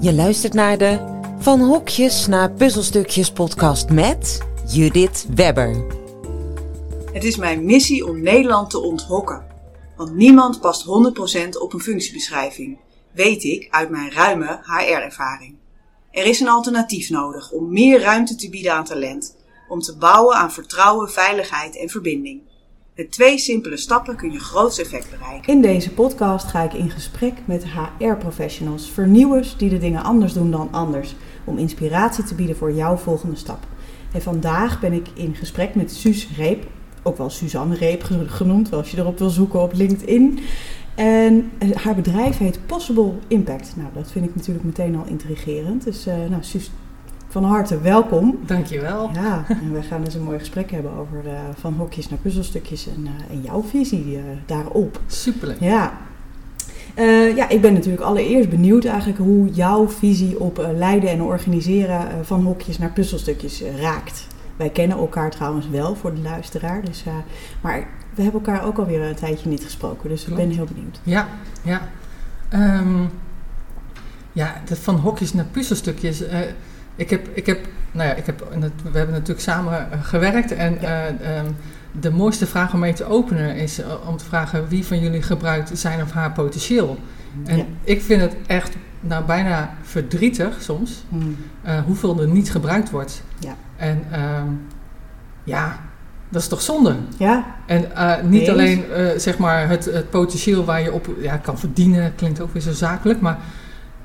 [0.00, 0.98] Je luistert naar de
[1.38, 5.84] Van Hokjes naar Puzzelstukjes podcast met Judith Webber.
[7.12, 9.46] Het is mijn missie om Nederland te onthokken.
[9.96, 10.88] Want niemand past 100%
[11.60, 12.78] op een functiebeschrijving,
[13.12, 15.56] weet ik uit mijn ruime HR-ervaring.
[16.10, 19.36] Er is een alternatief nodig om meer ruimte te bieden aan talent,
[19.68, 22.40] om te bouwen aan vertrouwen, veiligheid en verbinding.
[22.98, 25.52] Met twee simpele stappen kun je groots effect bereiken.
[25.52, 30.50] In deze podcast ga ik in gesprek met HR-professionals, vernieuwers die de dingen anders doen
[30.50, 33.66] dan anders, om inspiratie te bieden voor jouw volgende stap.
[34.12, 36.66] En vandaag ben ik in gesprek met Suus Reep,
[37.02, 40.38] ook wel Suzanne Reep genoemd, als je erop wil zoeken op LinkedIn.
[40.94, 43.72] En haar bedrijf heet Possible Impact.
[43.76, 45.84] Nou, dat vind ik natuurlijk meteen al intrigerend.
[45.84, 46.70] Dus uh, nou, Suus,
[47.40, 48.38] van harte welkom.
[48.46, 49.10] Dankjewel.
[49.14, 52.88] Ja, en we gaan dus een mooi gesprek hebben over uh, van hokjes naar puzzelstukjes
[52.88, 55.00] en, uh, en jouw visie uh, daarop.
[55.06, 55.60] Superleuk.
[55.60, 55.92] Ja.
[57.36, 62.44] ja, ik ben natuurlijk allereerst benieuwd eigenlijk hoe jouw visie op leiden en organiseren van
[62.44, 64.26] hokjes naar puzzelstukjes raakt.
[64.56, 67.04] Wij kennen elkaar trouwens wel voor de luisteraar, dus,
[67.60, 71.00] maar we hebben elkaar ook alweer een tijdje niet gesproken, dus ik ben heel benieuwd.
[71.02, 71.28] Ja,
[71.62, 71.88] ja.
[72.54, 73.10] Um,
[74.32, 76.22] ja, dat van hokjes naar puzzelstukjes
[76.98, 77.58] ik heb, ik heb,
[77.92, 78.46] nou ja, ik heb,
[78.92, 81.10] we hebben natuurlijk samen eh, gewerkt en ja.
[81.10, 81.56] uh, um,
[82.00, 85.22] de mooiste vraag om mee te openen is uh, om te vragen wie van jullie
[85.22, 86.98] gebruikt zijn of haar potentieel.
[87.44, 87.64] En ja.
[87.84, 91.36] ik vind het echt nou bijna verdrietig soms hmm.
[91.66, 93.22] uh, hoeveel er niet gebruikt wordt.
[93.38, 93.56] Ja.
[93.76, 94.66] En um,
[95.44, 95.80] ja,
[96.28, 96.96] dat is toch zonde?
[97.16, 97.46] Ja.
[97.66, 97.88] En
[98.22, 98.84] niet alleen
[99.16, 102.72] zeg maar het, het potentieel waar je op ja, kan verdienen, klinkt ook weer zo
[102.72, 103.38] zakelijk, maar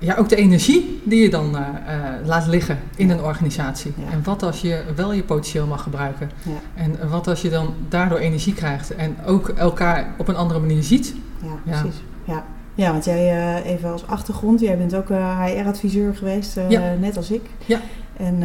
[0.03, 3.93] ja, ook de energie die je dan uh, uh, laat liggen in een organisatie.
[4.11, 6.31] En wat als je wel je potentieel mag gebruiken?
[6.75, 10.83] En wat als je dan daardoor energie krijgt en ook elkaar op een andere manier
[10.83, 11.15] ziet?
[11.41, 12.01] Ja, precies.
[12.23, 12.43] Ja.
[12.75, 16.59] Ja, want jij uh, even als achtergrond, jij bent ook HR-adviseur geweest,
[16.99, 17.41] net als ik.
[17.65, 17.79] Ja.
[18.17, 18.43] En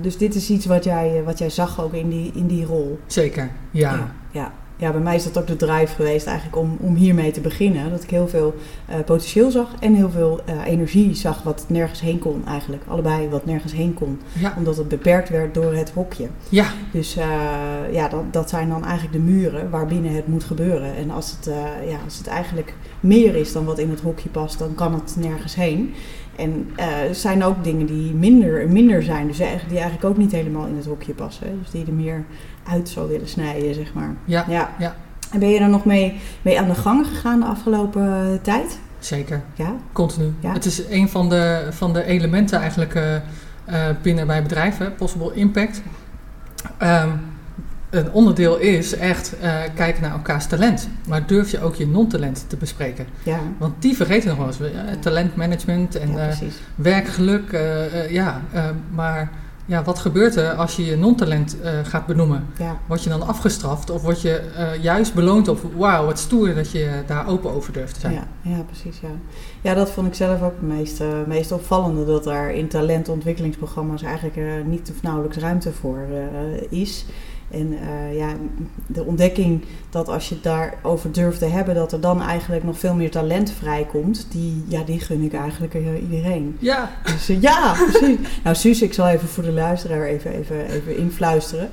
[0.00, 3.00] dus dit is iets wat jij, wat jij zag ook in die, in die rol.
[3.06, 3.92] Zeker, ja.
[3.92, 4.10] ja.
[4.30, 7.40] ja ja, bij mij is dat ook de drive geweest eigenlijk om, om hiermee te
[7.40, 7.90] beginnen.
[7.90, 8.54] Dat ik heel veel
[8.90, 12.82] uh, potentieel zag en heel veel uh, energie zag wat nergens heen kon eigenlijk.
[12.86, 14.20] Allebei wat nergens heen kon.
[14.32, 14.54] Ja.
[14.56, 16.26] Omdat het beperkt werd door het hokje.
[16.48, 16.66] Ja.
[16.92, 17.24] Dus uh,
[17.92, 20.96] ja, dat, dat zijn dan eigenlijk de muren waarbinnen het moet gebeuren.
[20.96, 21.54] En als het,
[21.88, 25.16] ja, als het eigenlijk meer is dan wat in het hokje past, dan kan het
[25.18, 25.94] nergens heen.
[26.36, 30.66] En er zijn ook dingen die minder, minder zijn, dus die eigenlijk ook niet helemaal
[30.66, 31.58] in het hokje passen.
[31.62, 32.24] Dus die er meer
[32.68, 34.14] uit zou willen snijden, zeg maar.
[34.24, 34.70] Ja, ja.
[34.78, 34.96] ja.
[35.32, 38.78] En ben je er nog mee, mee aan de gang gegaan de afgelopen tijd?
[38.98, 39.42] Zeker.
[39.54, 39.74] Ja?
[39.92, 40.34] Continu.
[40.40, 40.52] Ja?
[40.52, 45.82] Het is een van de, van de elementen eigenlijk uh, binnen bij bedrijven, Possible Impact.
[46.82, 47.20] Um,
[47.90, 50.88] een onderdeel is echt uh, kijken naar elkaars talent.
[51.08, 53.06] Maar durf je ook je non-talent te bespreken?
[53.22, 53.38] Ja.
[53.58, 54.58] Want die vergeten nog wel eens.
[54.58, 56.30] Ja, talentmanagement en ja,
[56.74, 57.58] werkgeluk.
[58.08, 58.42] ja,
[58.90, 59.30] maar
[59.66, 62.46] ja, wat gebeurt er als je je non-talent gaat benoemen?
[62.58, 62.78] Ja.
[62.86, 64.42] Word je dan afgestraft of word je
[64.80, 68.12] juist beloond op wauw, wat stoer dat je daar open over durft te zijn?
[68.12, 69.00] Ja, ja precies.
[69.00, 69.08] Ja.
[69.60, 72.04] ja, dat vond ik zelf ook het meest, meest opvallende.
[72.04, 76.06] Dat er in talentontwikkelingsprogramma's eigenlijk niet of nauwelijks ruimte voor
[76.70, 77.04] is.
[77.50, 78.28] En uh, ja,
[78.86, 82.78] de ontdekking dat als je het daarover durft te hebben, dat er dan eigenlijk nog
[82.78, 86.56] veel meer talent vrijkomt, die, ja, die gun ik eigenlijk uh, iedereen.
[86.58, 86.90] Ja.
[87.04, 88.18] Dus, uh, ja, precies.
[88.44, 91.70] nou, Suus, ik zal even voor de luisteraar even, even, even influisteren.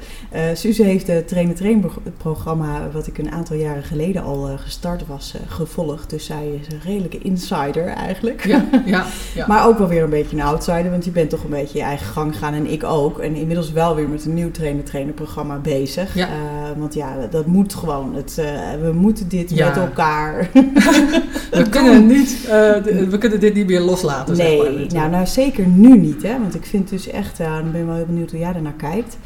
[0.54, 1.86] Suus heeft het train-train
[2.18, 6.10] programma, wat ik een aantal jaren geleden al gestart was, gevolgd.
[6.10, 8.46] Dus zij is een redelijke insider eigenlijk.
[8.46, 9.06] Ja, ja,
[9.36, 9.48] ja.
[9.48, 11.84] maar ook wel weer een beetje een outsider, want je bent toch een beetje je
[11.84, 13.20] eigen gang gaan en ik ook.
[13.20, 16.16] En inmiddels wel weer met een nieuw trainer-trainer programma bezig.
[16.16, 16.28] Ja.
[16.28, 16.34] Uh,
[16.78, 18.16] want ja, dat moet gewoon.
[18.16, 18.46] Het, uh,
[18.82, 19.68] we moeten dit ja.
[19.68, 20.50] met elkaar.
[21.52, 22.50] we, kunnen niet, uh,
[22.84, 24.38] de, we kunnen dit niet meer loslaten.
[24.38, 26.24] Nee, zeg maar, nou, nou zeker nu niet.
[26.24, 26.40] Hè?
[26.40, 29.18] Want ik vind dus echt, dan ben ik wel heel benieuwd hoe jij ernaar kijkt.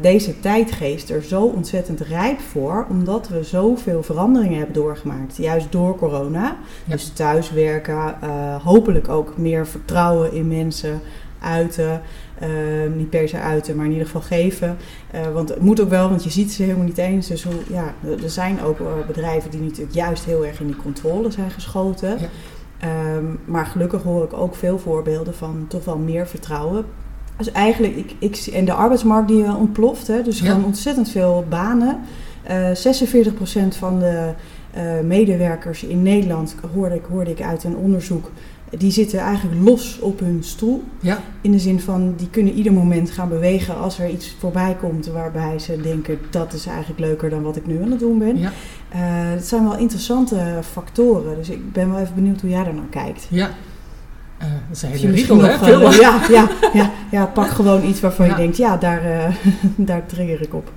[0.00, 5.36] deze tijdgeest er zo ontzettend rijp voor, omdat we zoveel veranderingen hebben doorgemaakt.
[5.36, 6.56] Juist door corona.
[6.84, 6.92] Ja.
[6.92, 8.14] Dus thuiswerken,
[8.62, 11.00] hopelijk ook meer vertrouwen in mensen
[11.42, 12.02] uiten.
[12.42, 12.48] Uh,
[12.96, 14.76] niet per se uiten, maar in ieder geval geven.
[15.14, 17.26] Uh, want het moet ook wel, want je ziet ze helemaal niet eens.
[17.26, 21.30] Dus hoe, ja, er zijn ook bedrijven die natuurlijk juist heel erg in die controle
[21.30, 22.18] zijn geschoten.
[22.18, 22.28] Ja.
[23.16, 26.84] Um, maar gelukkig hoor ik ook veel voorbeelden van toch wel meer vertrouwen.
[27.36, 30.46] Dus eigenlijk, ik, ik, en de arbeidsmarkt die ontploft, hè, dus Ja.
[30.46, 32.00] gewoon ontzettend veel banen.
[32.50, 32.68] Uh,
[33.72, 34.32] 46% van de
[35.02, 38.30] medewerkers in Nederland, hoorde ik, hoorde ik uit een onderzoek,
[38.78, 40.82] die zitten eigenlijk los op hun stoel.
[41.00, 41.18] Ja.
[41.40, 45.06] In de zin van, die kunnen ieder moment gaan bewegen als er iets voorbij komt
[45.06, 48.38] waarbij ze denken, dat is eigenlijk leuker dan wat ik nu aan het doen ben.
[48.38, 48.52] Ja.
[48.94, 52.74] Uh, dat zijn wel interessante factoren, dus ik ben wel even benieuwd hoe jij daar
[52.74, 53.26] naar kijkt.
[53.30, 53.50] Ja.
[54.38, 55.58] dat is een hele hè?
[55.58, 58.32] Veel- eh, ja, ja, ja, ja, pak gewoon iets waarvan Ja.
[58.32, 59.34] je denkt, ja, daar, eh,
[59.88, 60.72] daar trigger ik op.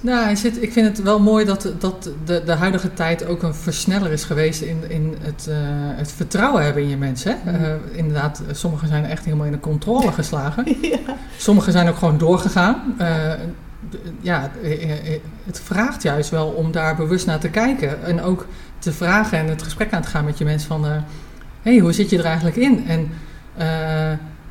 [0.00, 3.42] Nou, hij zit, ik vind het wel mooi dat, dat de, de huidige tijd ook
[3.42, 5.56] een versneller is geweest in, in het, eh,
[5.96, 7.38] het vertrouwen hebben in je mensen.
[7.44, 7.50] Hè?
[7.50, 7.64] Mm.
[7.64, 10.64] Eh, inderdaad, sommigen zijn echt helemaal in de controle geslagen.
[10.82, 11.16] ja.
[11.36, 12.94] Sommigen zijn ook gewoon doorgegaan.
[12.98, 13.32] Eh,
[14.20, 14.50] ja,
[15.44, 18.04] het vraagt juist wel om daar bewust naar te kijken.
[18.04, 18.46] En ook
[18.78, 20.84] te vragen en het gesprek aan te gaan met je mensen van...
[20.84, 21.00] hé,
[21.62, 22.86] hey, hoe zit je er eigenlijk in?
[22.86, 23.08] En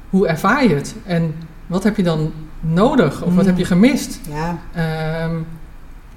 [0.09, 0.95] hoe ervaar je het?
[1.05, 1.35] En
[1.67, 3.21] wat heb je dan nodig?
[3.23, 3.49] Of wat Mm.
[3.49, 4.19] heb je gemist?
[4.33, 5.35] Ja, Ehm,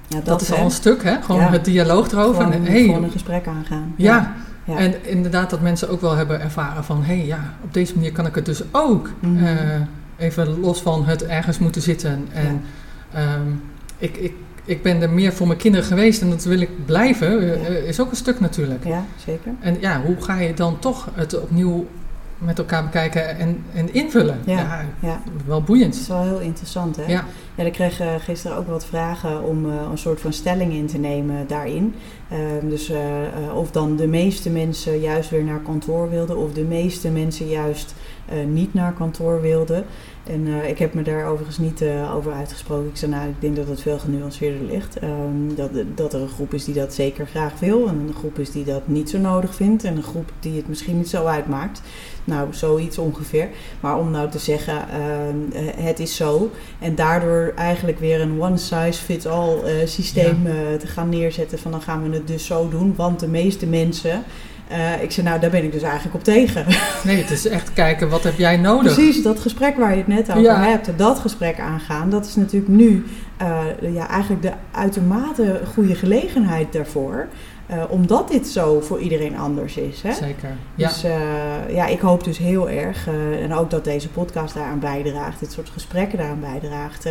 [0.07, 0.55] ja, dat, dat is hè.
[0.55, 1.21] al een stuk, hè?
[1.21, 1.51] Gewoon Ja.
[1.51, 2.35] het dialoog erover.
[2.43, 3.93] Gewoon, en, hey, gewoon een gesprek aangaan.
[3.95, 4.33] ja.
[4.65, 4.77] Ja.
[4.77, 7.03] en inderdaad dat mensen ook wel hebben ervaren van...
[7.03, 9.09] hé, hey, ja, op deze manier kan ik het dus ook.
[9.19, 9.43] Mhm.
[9.45, 9.55] Eh,
[10.17, 12.27] even los van het ergens moeten zitten.
[12.33, 12.61] En
[13.13, 13.41] ehm,
[13.97, 14.33] ik, ik,
[14.65, 17.65] ik ben er meer voor mijn kinderen geweest en dat wil ik blijven.
[17.65, 18.85] eh, is ook een stuk natuurlijk.
[18.85, 19.51] ja, zeker.
[19.59, 21.87] En ja, hoe ga je dan toch het opnieuw
[22.45, 24.39] met elkaar bekijken en, en invullen?
[24.45, 24.85] Ja.
[24.99, 25.21] Ja.
[25.45, 25.95] wel Dat boeiend.
[25.95, 27.03] is wel heel interessant, hè?
[27.05, 27.23] Ja.
[27.55, 30.97] Ja, ik kreeg gisteren ook wat vragen om eh, een soort van stelling in te
[30.97, 31.95] nemen daarin.
[32.29, 36.53] Ehm, dus eh, eh, of dan de meeste mensen juist weer naar kantoor wilden, of
[36.53, 37.95] de meeste mensen juist
[38.47, 39.85] niet naar kantoor wilden.
[40.23, 41.83] En ik heb me daar overigens niet
[42.15, 42.89] over uitgesproken.
[42.89, 44.99] Ik zei, nou, ik denk dat het veel genuanceerder ligt.
[44.99, 48.39] Ehm, dat, dat er een groep is die dat zeker graag wil, en een groep
[48.39, 51.25] is die dat niet zo nodig vindt, en een groep die het misschien niet zo
[51.25, 51.81] uitmaakt.
[52.23, 53.49] Nou, zoiets ongeveer.
[53.79, 56.51] Maar om nou te zeggen, ehm, eh, het is zo.
[56.79, 61.59] En daardoor eigenlijk weer een one-size-fits-all eh, systeem eh, te gaan neerzetten.
[61.59, 62.93] Van dan gaan we het dus zo doen.
[62.95, 64.23] Want de meeste mensen.
[64.67, 66.65] eh, ik zei, nou, daar ben ik dus eigenlijk op tegen.
[67.03, 68.93] Nee, het is echt kijken, wat heb jij nodig?
[68.93, 70.63] Precies, dat gesprek waar je het net over Ja.
[70.63, 70.89] hebt.
[70.97, 72.09] Dat gesprek aangaan.
[72.09, 73.05] Dat is natuurlijk nu
[73.81, 77.27] ja, eigenlijk de uitermate goede gelegenheid daarvoor.
[77.73, 80.01] Eh, omdat dit zo voor iedereen anders is.
[80.01, 80.13] Hè?
[80.13, 80.49] Zeker.
[80.75, 80.87] Ja.
[80.87, 84.79] Dus eh, ja, ik hoop dus heel erg, eh, en ook dat deze podcast daaraan
[84.79, 87.07] bijdraagt, dit soort gesprekken daaraan bijdraagt,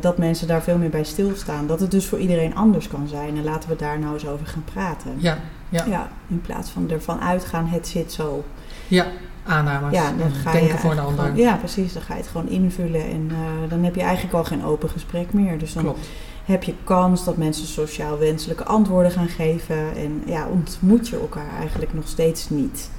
[0.00, 1.66] dat mensen daar veel meer bij stilstaan.
[1.66, 3.36] Dat het dus voor iedereen anders kan zijn.
[3.36, 5.10] En laten we daar nou eens over gaan praten.
[5.16, 8.44] ja, ja, Ja, in plaats van ervan uitgaan, het zit zo.
[8.88, 9.06] ja.
[9.48, 9.92] Aannames.
[9.94, 11.24] Ja, dan ga je voor de ander.
[11.24, 11.92] gewoon- ja, precies.
[11.92, 13.30] Dan ga je het gewoon invullen en
[13.68, 15.58] dan heb je eigenlijk al geen open gesprek meer.
[15.58, 16.08] Dus dan Klopt.
[16.46, 19.96] Heb je kans dat mensen sociaal wenselijke antwoorden gaan geven.
[19.96, 22.90] En ja, ontmoet je elkaar eigenlijk nog steeds niet.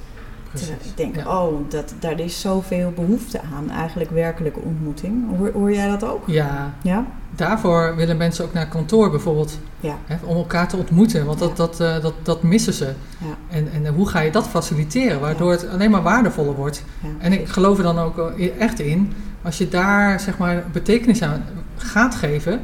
[0.50, 0.68] Precies.
[0.68, 1.40] Ik denk, Ja.
[1.42, 5.36] oh, dat, daar is zoveel behoefte aan, eigenlijk werkelijke ontmoeting.
[5.38, 6.22] Hoor, hoor jij dat ook?
[6.26, 7.06] Ja, Ja?
[7.36, 9.58] daarvoor willen mensen ook naar kantoor bijvoorbeeld.
[9.80, 9.96] Ja.
[10.06, 11.54] Hè, om elkaar te ontmoeten, want dat, Ja.
[11.54, 12.84] dat, eh, dat, dat missen ze.
[13.18, 13.56] Ja.
[13.56, 16.84] En, en hoe ga je dat faciliteren, waardoor het alleen maar waardevoller wordt?
[17.18, 18.18] En ik geloof er dan ook
[18.58, 19.12] echt in,
[19.42, 21.44] als je daar zeg maar betekenis aan
[21.76, 22.60] gaat geven,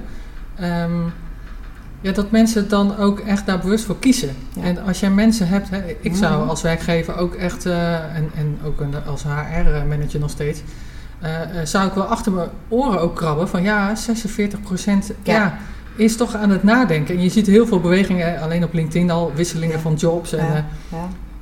[0.57, 1.01] ehm,
[2.01, 4.31] ja, dat mensen dan ook echt daar bewust voor kiezen.
[4.55, 4.63] Ja.
[4.63, 6.49] En als jij mensen hebt, hè, ik zou Mhm.
[6.49, 10.63] als werkgever ook echt, eh, en, en ook een- als HR-manager nog steeds,
[11.21, 15.33] eh, eh, zou ik wel achter mijn oren ook krabben van ja, 46 procent, ja.
[15.35, 15.59] Ja.
[15.97, 17.15] is toch aan het nadenken.
[17.15, 19.83] En je ziet heel veel bewegingen, alleen op LinkedIn al, wisselingen Ja.
[19.83, 20.33] van jobs.
[20.33, 20.65] En,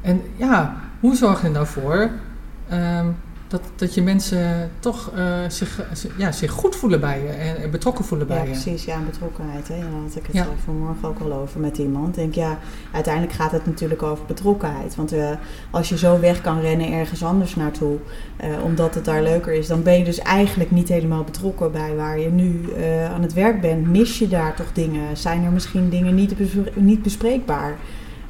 [0.00, 2.10] en ja, hoe zorg je nou voor
[2.68, 3.06] ehm,
[3.52, 5.80] dat, dat je mensen toch eh, zich,
[6.16, 8.48] ja, zich goed voelen bij je en, en betrokken voelen bij Ja, je?
[8.50, 8.84] precies.
[8.84, 9.68] Ja, en betrokkenheid.
[9.68, 9.78] Hè.
[9.78, 10.42] Daar had ik het Ja.
[10.42, 12.08] eh, vanmorgen ook al over met iemand.
[12.08, 12.58] Ik denk, ja,
[12.92, 14.94] uiteindelijk gaat het natuurlijk over betrokkenheid.
[14.96, 15.30] Want eh,
[15.70, 17.96] als je zo weg kan rennen ergens anders naartoe,
[18.36, 21.94] eh, omdat het daar leuker is, dan ben je dus eigenlijk niet helemaal betrokken bij
[21.96, 23.86] waar je nu eh, aan het werk bent.
[23.86, 25.16] Mis je daar toch dingen?
[25.16, 27.76] Zijn er misschien dingen niet, bespre- niet bespreekbaar?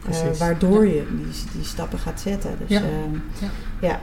[0.09, 2.51] eh, waardoor je die, die stappen gaat zetten.
[2.59, 2.81] Dus, Ja.
[2.81, 3.19] ehm,
[3.81, 4.01] Ja.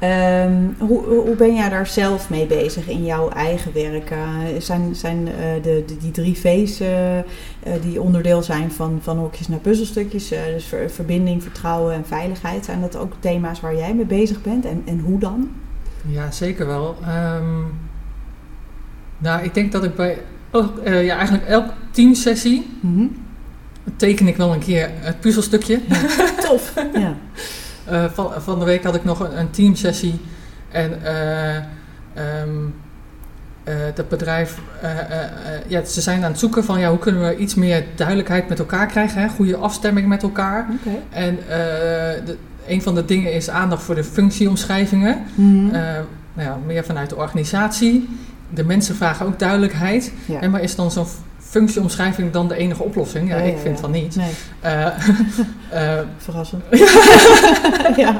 [0.00, 0.08] Ja.
[0.44, 4.10] Ehm, hoe, hoe ben jij daar zelf mee bezig in jouw eigen werk?
[4.10, 4.18] Eh,
[4.58, 6.88] zijn zijn eh, de, de, die drie V's eh,
[7.82, 12.80] die onderdeel zijn van, van hokjes naar puzzelstukjes, dus ver- verbinding, vertrouwen en veiligheid, zijn
[12.80, 15.48] dat ook thema's waar jij mee bezig bent en, en hoe dan?
[16.06, 16.96] Ja, zeker wel.
[17.06, 17.60] Ehm,
[19.18, 20.18] nou, ik denk dat ik bij
[20.50, 23.06] elk- ja, eigenlijk elke teamsessie Mhm.
[23.96, 25.80] teken ik wel een keer het puzzelstukje.
[26.48, 26.72] Tof.
[26.94, 27.16] Ja.
[27.90, 30.20] Eh, van, van de week had ik nog een, een teamsessie
[30.68, 31.62] en eh,
[33.94, 34.58] dat bedrijf,
[35.66, 38.58] ja, ze zijn aan het zoeken van ja, hoe kunnen we iets meer duidelijkheid met
[38.58, 39.28] elkaar krijgen, hè?
[39.28, 40.66] goede afstemming met elkaar.
[41.10, 41.38] En
[42.24, 45.22] de, een van de dingen is aandacht voor de functieomschrijvingen.
[45.34, 45.70] Mhm.
[45.70, 48.08] Nou ja, meer vanuit de organisatie.
[48.48, 50.12] De mensen vragen ook duidelijkheid.
[50.26, 50.38] ja.
[50.38, 51.06] Hè, maar is dan zo'n
[51.38, 53.28] functieomschrijving dan de enige oplossing?
[53.28, 53.82] Ja, ik vind ja.
[53.82, 54.16] van niet.
[54.16, 54.32] Nee,
[55.70, 56.62] Eh, eh, verrassend.
[57.96, 58.16] ja.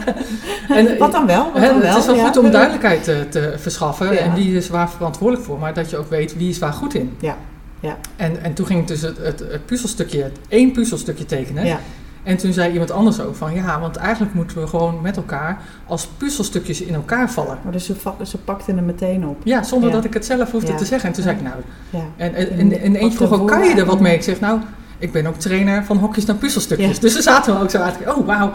[0.68, 1.52] En, Wat dan wel?
[1.52, 1.90] Wat hè, dan wel?
[1.90, 2.26] het is wel Ja.
[2.26, 4.12] goed om duidelijkheid te, te verschaffen.
[4.12, 4.18] Ja.
[4.18, 5.58] En wie is waar verantwoordelijk voor.
[5.58, 7.16] Maar dat je ook weet wie is waar goed in.
[7.20, 7.36] Ja,
[7.80, 7.96] ja.
[8.16, 11.66] En, en toen ging dus het, het, het puzzelstukje, het één puzzelstukje tekenen.
[11.66, 11.78] Ja.
[12.22, 15.60] En toen zei iemand anders ook van ja, want eigenlijk moeten we gewoon met elkaar
[15.86, 17.58] als puzzelstukjes in elkaar vallen.
[17.62, 19.36] Maar dus ze, ze pakte hem meteen op.
[19.44, 19.94] Ja, zonder Ja.
[19.94, 20.76] dat ik het zelf hoefde Ja.
[20.78, 21.08] te zeggen.
[21.08, 21.54] En toen zei ik nou,
[21.90, 21.98] Ja.
[22.16, 24.14] en, en, En en, eentje vroeg ook, kan je er wat mee?
[24.14, 24.60] Ik zeg nou,
[25.00, 26.94] ik ben ook trainer van hokjes naar puzzelstukjes.
[26.94, 27.00] Ja.
[27.00, 27.96] Dus ze zaten we ook zo uit.
[28.06, 28.52] Oh, wauw.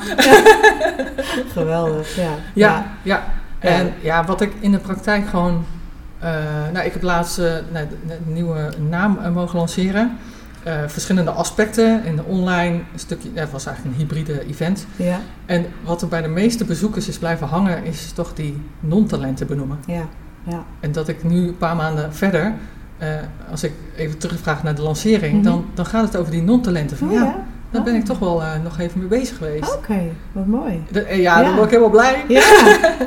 [1.53, 2.31] Geweldig, ja.
[2.53, 3.23] Ja, ja.
[3.59, 5.65] En ja, wat ik in de praktijk gewoon...
[6.19, 6.29] eh,
[6.73, 7.87] nou, ik heb laatst eh, nou,
[8.25, 10.17] nieuwe naam eh, mogen lanceren.
[10.87, 12.05] Verschillende aspecten.
[12.05, 13.29] In de online stukje...
[13.33, 14.85] Het was eigenlijk een hybride event.
[14.95, 17.83] Ja, En wat er bij de meeste bezoekers is blijven hangen...
[17.83, 19.79] is toch die non-talenten benoemen.
[19.87, 20.07] ja,
[20.43, 20.63] ja.
[20.79, 22.53] En dat ik nu een paar maanden verder...
[22.97, 23.07] eh,
[23.51, 25.33] als ik even terugvraag naar de lancering...
[25.33, 25.43] Mhm.
[25.43, 26.97] dan, dan gaat het over die non-talenten.
[26.97, 27.35] Van Oh, ja, ja?
[27.71, 27.99] daar ben Oh.
[27.99, 29.75] ik toch wel eh, nog even mee bezig geweest.
[29.75, 29.99] Oké,
[30.31, 30.83] wat mooi.
[30.91, 32.25] De- eh, ja, dan word ik helemaal blij.
[32.27, 32.43] Ja,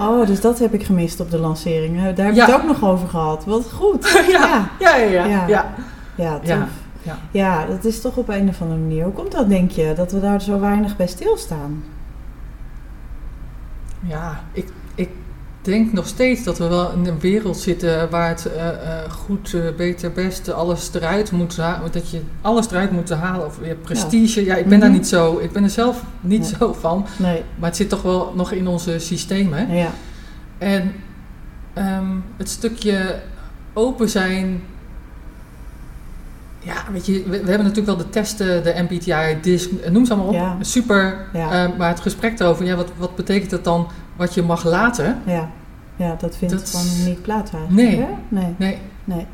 [0.09, 1.97] oh, dus dat heb ik gemist op de lancering.
[2.15, 2.47] Daar heb Ja.
[2.47, 3.45] ik het ook nog over gehad.
[3.45, 4.09] Wat goed.
[4.39, 5.11] ja, ja, ja.
[5.11, 5.47] ja, Ja.
[5.47, 5.75] ja.
[6.15, 6.47] Ja, tof.
[6.49, 6.69] Ja,
[7.03, 7.67] Ja, ja.
[7.67, 9.05] dat is toch op een of andere manier.
[9.05, 11.85] Hoe komt dat, denk je, dat we daar zo weinig bij stilstaan?
[14.07, 15.09] Ja, ik, ik
[15.69, 19.55] denk nog steeds dat we wel in een wereld zitten waar het eh, eh, goed,
[19.55, 21.93] eh, beter, best, alles eruit moet halen.
[21.93, 23.47] Dat je alles eruit moet halen.
[23.47, 24.45] Of weer prestige.
[24.45, 24.99] Ja, ik ben daar Mhm.
[24.99, 25.39] niet zo.
[25.39, 27.07] Ik ben er zelf niet zo van.
[27.17, 29.75] Nee, Maar het zit toch wel nog in onze systemen.
[29.75, 29.91] ja.
[30.59, 30.93] En
[31.75, 32.07] ehm,
[32.37, 33.19] het stukje
[33.73, 34.63] open zijn.
[36.59, 40.13] Ja, weet je, we, we hebben natuurlijk wel de testen, de MBTI, DISC, noem ze
[40.13, 40.35] allemaal op.
[40.35, 40.57] Ja.
[40.61, 41.27] Super.
[41.33, 41.65] Ja.
[41.65, 45.19] Eh, maar het gesprek erover, ja, wat, wat betekent dat dan wat je mag laten?
[45.27, 45.51] Ja,
[45.99, 47.89] ja dat vindt Dat gewoon niet plaats eigenlijk.
[47.89, 48.01] Nee.
[48.01, 48.07] hè?
[48.29, 48.55] Nee.
[48.57, 49.27] Nee, nee.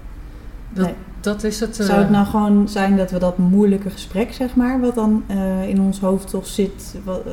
[0.73, 0.95] dat, Nee.
[1.21, 1.81] dat is het.
[1.81, 5.23] eh, Zou het nou gewoon zijn dat we dat moeilijke gesprek, zeg maar, wat dan
[5.27, 7.33] eh, in ons hoofd toch zit, wat, eh,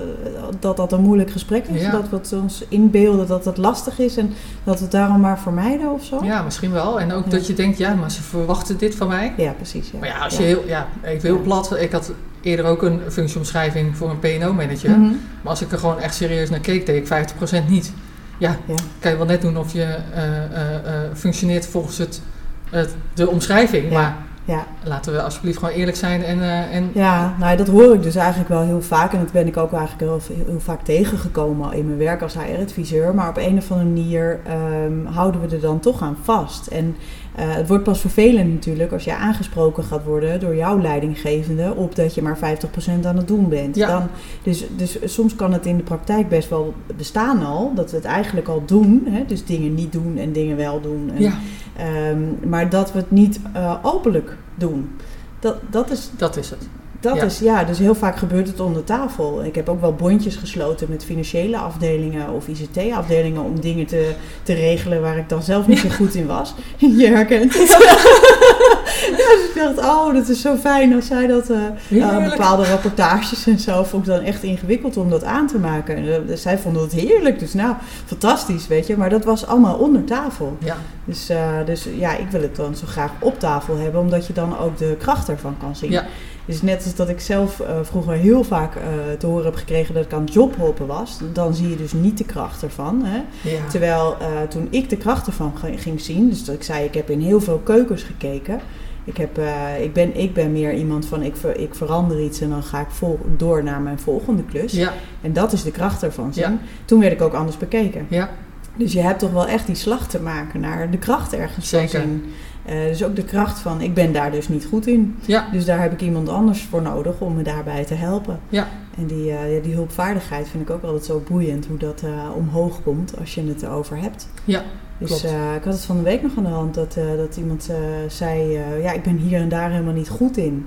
[0.59, 1.81] dat dat een moeilijk gesprek is?
[1.81, 1.91] Ja.
[1.91, 4.33] Dat we het ons inbeelden dat het lastig is en
[4.63, 6.19] dat we het daarom maar vermijden of zo?
[6.23, 6.99] Ja, misschien wel.
[6.99, 7.29] En ook Ja.
[7.31, 9.33] dat je denkt, ja, maar ze verwachten dit van mij.
[9.37, 9.91] Ja, precies.
[9.91, 9.99] Ja.
[9.99, 11.41] Maar ja, als je heel, ja, heel Ja.
[11.41, 11.75] plat.
[11.79, 12.11] Ik had
[12.41, 14.89] eerder ook een functieomschrijving voor een PNO-manager.
[14.89, 15.01] Mhm.
[15.41, 17.93] Maar als ik er gewoon echt serieus naar keek, deed ik 50% niet.
[18.41, 18.75] Ja, Ja.
[18.99, 19.83] kan je wel net doen of je
[20.13, 22.21] eh, eh, eh, functioneert volgens het,
[22.69, 23.91] het, de omschrijving.
[23.91, 24.65] Maar Ja.
[24.83, 26.23] laten we alsjeblieft gewoon eerlijk zijn.
[26.23, 29.13] En, eh, en Ja, nou, dat hoor ik dus eigenlijk wel heel vaak.
[29.13, 33.15] En dat ben ik ook eigenlijk heel, heel vaak tegengekomen in mijn werk als HR-adviseur.
[33.15, 36.67] Maar op een of andere manier ehm, houden we er dan toch aan vast.
[36.67, 36.95] En
[37.35, 41.95] eh, het wordt pas vervelend natuurlijk als je aangesproken gaat worden door jouw leidinggevende op
[41.95, 43.75] dat je maar 50% aan het doen bent.
[43.75, 43.87] Ja.
[43.87, 44.07] Dan,
[44.43, 48.05] dus, dus soms kan het in de praktijk best wel bestaan al, dat we het
[48.05, 49.07] eigenlijk al doen.
[49.09, 49.25] Hè?
[49.27, 51.11] Dus dingen niet doen en dingen wel doen.
[51.15, 51.33] En, ja,
[51.77, 54.95] ehm, maar dat we het niet eh, openlijk doen.
[55.39, 56.67] Dat, dat is dat is het.
[56.99, 57.23] dat Ja.
[57.23, 59.43] is, ja, dus heel vaak gebeurt het onder tafel.
[59.45, 64.11] Ik heb ook wel bondjes gesloten met financiële afdelingen of ICT-afdelingen om dingen te,
[64.43, 66.53] te regelen waar ik dan zelf niet zo goed in was.
[66.97, 67.69] Je herkent het.
[69.17, 71.49] ja, dus ik dacht, oh, dat is zo fijn als zij dat...
[71.49, 72.29] eh, uh, Heerlijk.
[72.29, 75.95] bepaalde rapportages en zo vond ik dan echt ingewikkeld om dat aan te maken.
[75.95, 78.97] En, eh, zij vonden het heerlijk, dus nou, fantastisch, weet je.
[78.97, 80.57] Maar dat was allemaal onder tafel.
[80.63, 84.27] Ja, Dus, eh, dus ja, ik wil het dan zo graag op tafel hebben, omdat
[84.27, 85.91] je dan ook de kracht ervan kan zien.
[85.91, 86.05] Ja.
[86.51, 88.81] Dus net als dat ik zelf eh, vroeger heel vaak eh,
[89.17, 92.17] te horen heb gekregen dat ik aan het jobhoppen was, dan zie je dus niet
[92.17, 93.03] de kracht ervan.
[93.03, 93.21] Hè?
[93.49, 93.67] ja.
[93.69, 97.09] Terwijl eh, toen ik de kracht ervan ging zien, dus dat ik zei, ik heb
[97.09, 98.59] in heel veel keukens gekeken.
[99.03, 99.39] Ik, heb,
[99.81, 102.79] ik, ben, ik ben meer iemand van, ik, ver, ik verander iets en dan ga
[102.79, 104.71] ik vol, door naar mijn volgende klus.
[104.71, 106.43] ja, En dat is de kracht ervan zien.
[106.43, 106.57] Ja.
[106.85, 108.05] Toen werd ik ook anders bekeken.
[108.09, 108.29] ja,
[108.75, 111.79] Dus je hebt toch wel echt die slag te maken naar de kracht ergens van
[111.79, 112.01] Zeker.
[112.01, 112.25] zien.
[112.65, 115.15] Eh, dus ook de kracht van, ik ben daar dus niet goed in.
[115.25, 118.39] ja, Dus daar heb ik iemand anders voor nodig om me daarbij te helpen.
[118.49, 118.67] Ja.
[118.97, 122.83] En die, eh, die hulpvaardigheid vind ik ook altijd zo boeiend, hoe dat eh, omhoog
[122.83, 124.27] komt als je het erover hebt.
[124.45, 124.61] ja.
[124.97, 125.23] Dus Klopt.
[125.55, 127.69] ik had het van de week nog aan de hand dat, dat iemand
[128.07, 130.65] zei, ja, ik ben hier en daar helemaal niet goed in.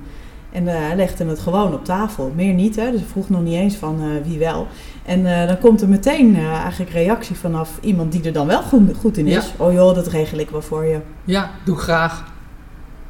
[0.54, 2.32] En eh, hij legde het gewoon op tafel.
[2.34, 2.90] Meer niet, hè?
[2.90, 4.66] dus ik vroeg nog niet eens van eh, wie wel.
[5.04, 8.96] En eh, dan komt er meteen eigenlijk reactie vanaf iemand die er dan wel goed,
[9.00, 9.34] goed in is.
[9.34, 9.64] Ja.
[9.64, 10.98] Oh joh, dat regel ik wel voor je.
[11.24, 12.24] Ja, doe graag.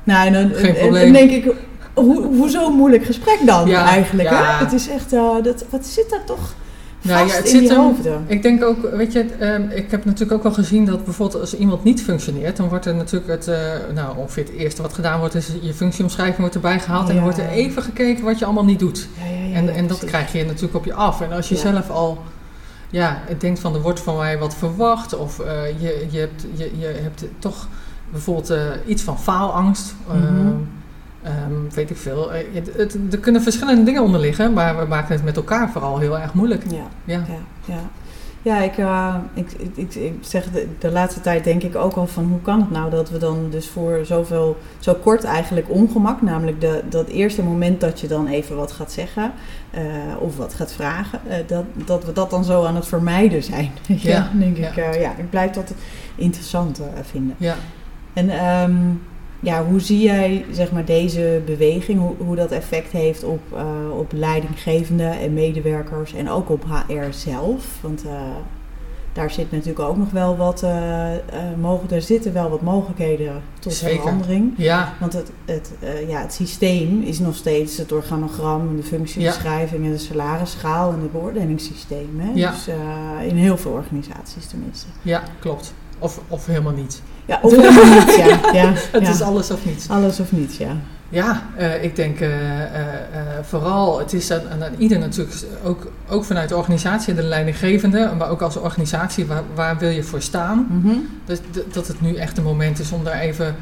[0.05, 1.55] Nou, en dan, Geen en- dan denk ik,
[1.95, 4.29] hoe, hoezo een moeilijk gesprek dan Ja, eigenlijk?
[4.31, 4.43] ja.
[4.59, 4.65] Hè?
[4.65, 5.11] Het is echt,
[5.43, 6.55] dat, wat zit daar toch
[7.05, 8.25] Nou ja, het in zit die hoofden?
[8.27, 11.57] Ik denk ook, weet je, ehm, ik heb natuurlijk ook wel gezien dat bijvoorbeeld als
[11.57, 13.59] iemand niet functioneert, dan wordt er natuurlijk het, eh,
[13.95, 17.23] nou ongeveer het eerste wat gedaan wordt, is je functieomschrijving wordt erbij gehaald en dan
[17.23, 19.09] wordt er even gekeken wat je allemaal niet doet.
[19.19, 21.21] Ja, ja, ja, En, en dat krijg je natuurlijk op je af.
[21.21, 22.23] En als je zelf al
[22.91, 26.71] ja, denkt van er wordt van mij wat verwacht, of eh, je, je, hebt, je,
[26.79, 27.69] je hebt toch
[28.11, 29.95] bijvoorbeeld eh, iets van faalangst.
[30.07, 30.17] Mhm.
[30.17, 30.53] ehm,
[31.25, 32.33] ehm, weet ik veel.
[32.33, 35.71] Eh, het, het- er kunnen verschillende dingen onder liggen, maar we maken het met elkaar
[35.71, 36.63] vooral heel erg moeilijk.
[36.71, 36.87] Ja.
[37.05, 37.25] Ja.
[37.27, 37.81] Ja, ja.
[38.45, 42.07] Ja, ik, uh, ik, ik, ik, zeg de, de, laatste tijd denk ik ook al
[42.07, 46.23] van hoe kan het nou dat we dan dus voor zoveel, zo kort eigenlijk ongemak,
[46.23, 49.33] namelijk de, dat eerste moment dat je dan even wat gaat zeggen
[49.75, 49.81] uh,
[50.19, 53.71] of wat gaat vragen, uh, dat, dat we dat dan zo aan het vermijden zijn.
[53.87, 54.69] ja, ja denk ja.
[54.69, 55.73] ik, ja, ik blijf dat
[56.15, 57.35] interessant vinden.
[57.39, 57.55] Ja.
[58.13, 59.01] En um,
[59.45, 63.99] ja, hoe zie jij zeg maar, deze beweging, hoe, hoe dat effect heeft op, uh,
[63.99, 67.67] op leidinggevenden en medewerkers en ook op HR zelf?
[67.81, 68.11] Want uh,
[69.13, 71.11] daar zit natuurlijk ook nog wel wat, uh,
[71.61, 74.01] mogen, er zitten wel wat mogelijkheden tot Zeker.
[74.01, 74.55] verandering.
[74.57, 74.93] Ja.
[75.01, 75.73] Want het, het,
[76.09, 81.13] ja, het systeem is nog steeds het organogram, de functiebeschrijving en de salarisschaal en het
[81.13, 82.21] beoordelingssysteem.
[82.21, 82.31] Hè?
[82.35, 82.51] Ja.
[82.51, 82.69] Dus
[83.29, 84.87] in heel veel organisaties tenminste.
[85.03, 85.75] Ja, klopt.
[85.99, 87.03] Of, of helemaal niet.
[87.27, 88.53] Ja, of helemaal ja.
[88.53, 89.11] ja het ja.
[89.11, 89.89] is alles of niets.
[89.89, 90.77] Alles of niets, ja.
[91.09, 92.65] Ja, uh, ik denk uh, uh,
[93.43, 98.31] vooral, het is aan, aan, ieder natuurlijk, ook, ook vanuit de organisatie, de leidinggevende, maar
[98.31, 100.67] ook als organisatie, waar, waar wil je voor staan?
[100.71, 101.09] Mm -hmm.
[101.25, 101.39] dus,
[101.73, 103.57] dat het nu echt een moment is om daar even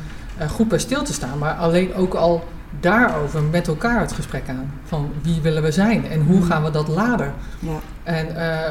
[0.50, 1.38] goed bij stil te staan.
[1.38, 2.44] Maar alleen ook al
[2.80, 4.72] daarover met elkaar het gesprek aan.
[4.84, 7.34] Van wie willen we zijn en hoe gaan we dat laden?
[7.58, 7.78] Ja.
[8.02, 8.26] En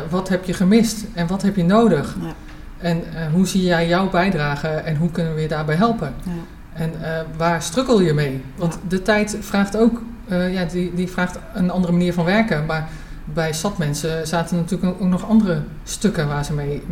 [0.09, 2.15] wat heb je gemist en wat heb je nodig?
[2.21, 2.33] Ja.
[2.81, 6.13] En uh, hoe zie jij jouw bijdrage en hoe kunnen we je daarbij helpen?
[6.23, 6.31] Ja.
[6.73, 7.07] En uh,
[7.37, 8.43] waar strukkel je mee?
[8.55, 12.65] Want de tijd vraagt ook, uh, ja, die, die vraagt een andere manier van werken.
[12.65, 12.89] Maar
[13.25, 16.83] bij stadmensen zaten natuurlijk ook nog andere stukken waar ze mee,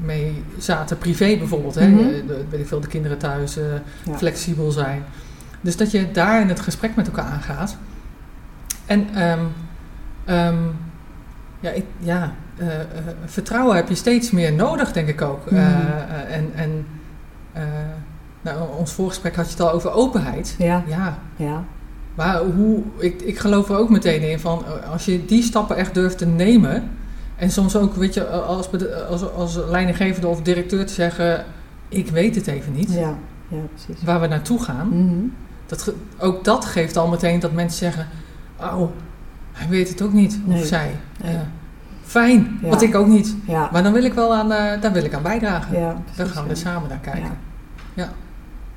[0.00, 0.98] mee zaten.
[0.98, 1.88] Privé bijvoorbeeld, hè?
[1.88, 2.26] Mhm.
[2.26, 3.54] De, weet ik veel, de kinderen thuis,
[4.04, 4.16] Ja.
[4.16, 5.04] flexibel zijn.
[5.60, 7.76] Dus dat je daar in het gesprek met elkaar aangaat.
[8.86, 9.52] En um,
[10.34, 10.76] um,
[11.64, 12.74] ja, ik, ja uh, uh,
[13.24, 15.50] vertrouwen heb je steeds meer nodig, denk ik ook.
[15.50, 15.54] Mhm.
[15.54, 16.86] Uh, en en
[18.42, 20.54] nou, ons voorgesprek had je het al over openheid.
[20.58, 20.84] Ja.
[20.86, 21.18] ja.
[21.36, 21.64] Ja.
[22.14, 25.94] Maar hoe, ik, ik geloof er ook meteen in van als je die stappen echt
[25.94, 26.90] durft te nemen.
[27.36, 28.68] En soms ook, weet je, als,
[29.08, 31.44] als, als leidinggevende of directeur te zeggen:
[31.88, 32.92] Ik weet het even niet.
[32.92, 33.16] Ja,
[33.48, 34.04] ja precies.
[34.04, 34.88] Waar we naartoe gaan.
[34.88, 35.26] Mhm.
[35.66, 38.08] Dat, ook dat geeft al meteen dat mensen zeggen:
[38.60, 38.90] Oh,
[39.54, 40.40] hij weet het ook niet.
[40.46, 40.60] Nee.
[40.60, 40.90] Of zij.
[41.24, 41.36] Nee.
[42.02, 42.68] Fijn, Ja.
[42.68, 43.36] want ik ook niet.
[43.72, 46.02] Maar dan wil ik wel aan, uh, daar wil ik aan bijdragen.
[46.16, 47.38] Dan gaan we samen naar kijken.
[47.94, 48.12] Ja.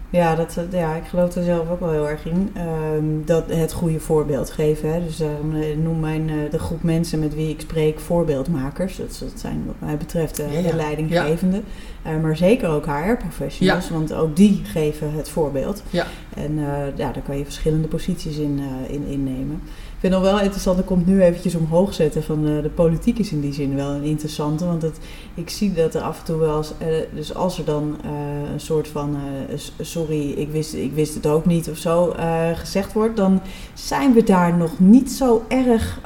[0.09, 2.51] Ja, dat, eh, ja, ik geloof er zelf ook wel heel erg in.
[2.53, 4.93] Ehm, dat het goede voorbeeld geven.
[4.93, 5.03] Hè.
[5.03, 8.97] Dus daarom eh, noem mijn, eh, de groep mensen met wie ik spreek voorbeeldmakers.
[8.97, 10.69] Dat, dat zijn wat mij betreft eh, Ja, ja.
[10.69, 11.63] de leidinggevenden.
[12.07, 15.83] Eh, maar zeker ook HR-professionals, want ook die geven het voorbeeld.
[15.89, 16.05] Ja.
[16.35, 19.61] En eh, ja, daar kan je verschillende posities in, eh, in innemen.
[19.97, 23.19] Ik vind het wel interessant, er komt nu eventjes omhoog zetten van eh, de politiek
[23.19, 24.65] is in die zin wel een interessante.
[24.65, 24.97] Want het,
[25.33, 28.09] ik zie dat er af en toe wel eens, eh, dus als er dan eh,
[28.53, 29.15] een soort van,
[29.49, 32.13] eh, sorry, ik wist, ik wist het ook niet of zo
[32.55, 33.41] gezegd wordt, dan
[33.73, 35.99] zijn we daar nog niet zo erg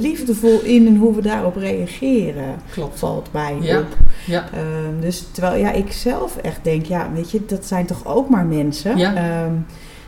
[0.00, 2.54] liefdevol in en hoe we daarop reageren.
[2.70, 2.98] Klopt.
[2.98, 3.78] Valt mij Ja.
[3.78, 3.86] op.
[4.28, 4.44] Ja.
[4.52, 8.28] Ehm, dus terwijl ja, ik zelf echt denk, ja, weet je, dat zijn toch ook
[8.28, 8.96] maar mensen.
[8.96, 9.14] Ja.
[9.14, 9.52] Ehm,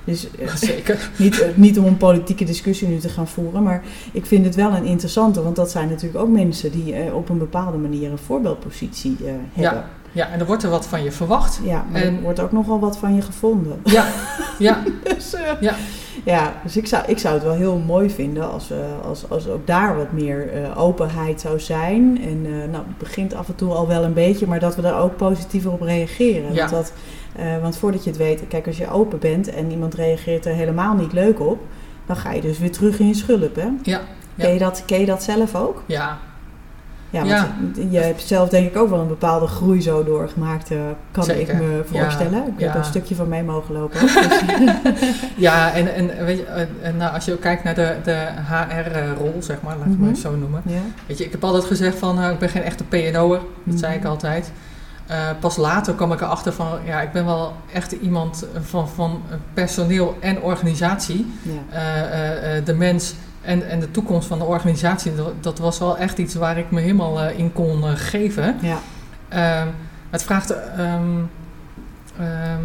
[0.04, 1.11] dus eh, Zeker.
[1.16, 4.54] niet, eh, niet om een politieke discussie nu te gaan voeren, maar ik vind het
[4.54, 8.11] wel een interessante, want dat zijn natuurlijk ook mensen die eh, op een bepaalde manier
[8.11, 9.16] een voorbeeldpositie
[9.52, 9.85] hebben.
[10.12, 11.61] Ja, en er wordt er wat van je verwacht.
[11.64, 13.80] Ja, maar En- er wordt ook nogal wat van je gevonden.
[13.85, 14.06] Ja,
[14.59, 14.83] ja,
[15.14, 15.74] Dus, Ja.
[16.25, 18.70] Ja, dus ik zou, ik zou het wel heel mooi vinden als,
[19.03, 22.20] als, als ook daar wat meer eh, openheid zou zijn.
[22.23, 24.83] En eh, nou, het begint af en toe al wel een beetje, maar dat we
[24.83, 26.53] daar ook positiever op reageren.
[26.53, 26.59] Ja.
[26.59, 26.92] Want, dat,
[27.37, 30.55] eh, want voordat je het weet, kijk, als je open bent en iemand reageert er
[30.55, 31.59] helemaal niet leuk op,
[32.07, 33.55] dan ga je dus weer terug in je schulp.
[33.57, 33.68] Hè?
[33.83, 34.01] ja,
[34.35, 34.44] Ja.
[34.44, 35.83] Ken, je dat, ken je dat zelf ook?
[35.87, 36.18] ja.
[37.11, 37.49] Ja, Ja.
[37.90, 40.79] je hebt zelf denk ik ook wel een bepaalde groei zo doorgemaakt, eh,
[41.11, 41.55] kan Zeker.
[41.55, 42.01] ik me Ja.
[42.03, 42.38] voorstellen.
[42.46, 42.77] Ik heb Ja.
[42.79, 44.01] een stukje van mee mogen lopen.
[44.01, 44.14] dus-
[45.37, 46.66] Ja, en, en, weet je,
[46.99, 50.07] nou, als je ook kijkt naar de, de HR-rol, zeg maar, laat ik het Mhm.
[50.07, 50.62] maar zo noemen.
[51.07, 53.40] Weet je, ik heb altijd gezegd van, nou, ik ben geen echte PNO'er.
[53.64, 54.09] Dat zei ik Mhm.
[54.11, 54.53] altijd.
[55.07, 59.23] Eh, pas later kwam ik erachter van, ja, ik ben wel echt iemand van, van
[59.55, 61.33] personeel en organisatie.
[61.70, 65.79] Eh, eh, eh, de mens en, en de toekomst van de organisatie, dat, dat was
[65.79, 68.57] wel echt iets waar ik me helemaal eh, in kon eh, geven.
[68.61, 68.79] Ja.
[69.29, 69.66] Ehm,
[70.11, 70.50] het vraagt.
[70.76, 71.03] ehm,
[72.18, 72.62] ehm,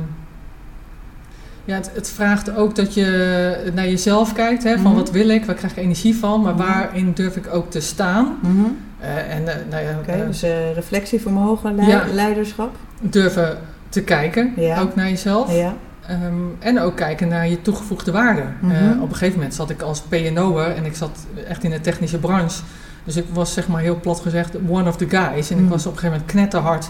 [1.65, 4.63] ja, het, het vraagt ook dat je naar jezelf kijkt.
[4.63, 4.95] Hè, van Mhm.
[4.95, 6.63] wat wil ik, waar krijg ik energie van, maar Mhm.
[6.67, 8.37] waarin durf ik ook te staan.
[8.41, 8.55] Mhm.
[8.99, 10.41] Eh, en nou ja, dus
[10.73, 12.03] reflectievermogen, Ja.
[12.13, 12.75] leiderschap.
[13.01, 13.57] durven
[13.89, 14.79] te kijken, Ja.
[14.81, 15.55] ook naar jezelf.
[15.57, 15.73] Ja.
[16.07, 18.43] Ehm, en ook kijken naar je toegevoegde waarde.
[18.59, 18.71] Mhm.
[18.75, 21.81] Eh, op een gegeven moment zat ik als PNO'er en ik zat echt in de
[21.81, 22.61] technische branche.
[23.03, 25.49] Dus ik was zeg maar heel plat gezegd one of the guys.
[25.49, 25.71] En ik Mhm.
[25.71, 26.89] was op een gegeven moment knetterhard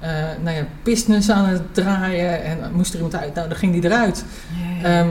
[0.00, 0.10] eh
[0.42, 2.44] nou ja, business aan het draaien.
[2.44, 4.24] En moest er iemand uit, nou dan ging die eruit.
[4.82, 5.06] Ehm,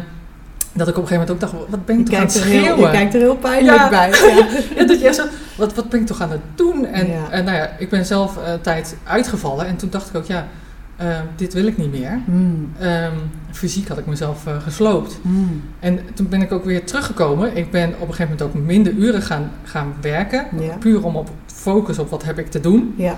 [0.74, 2.36] dat ik op een gegeven moment ook dacht, wat ben ik Je toch aan het
[2.36, 2.86] er heel, schreeuwen?
[2.86, 3.90] je kijkt er heel pijnlijk Ja.
[3.90, 4.10] bij.
[4.36, 4.48] Ja.
[4.76, 5.24] Ja, dat je zo,
[5.58, 6.86] wat, wat ben ik toch aan het doen?
[6.86, 7.08] En,
[7.46, 10.48] nou ja, ik ben zelf eh, een tijd uitgevallen en toen dacht ik ook, ja,
[10.96, 12.20] eh, dit wil ik niet meer.
[12.26, 13.14] Mm, Ehm,
[13.52, 15.20] fysiek had ik mezelf eh, gesloopt.
[15.22, 17.58] mm, En toen ben ik ook weer teruggekomen.
[17.58, 20.46] Ik ben op een gegeven moment ook minder uren gaan, gaan werken.
[20.60, 20.76] Ja.
[20.80, 22.94] Puur om op focus op wat heb ik te doen.
[22.98, 23.18] ja.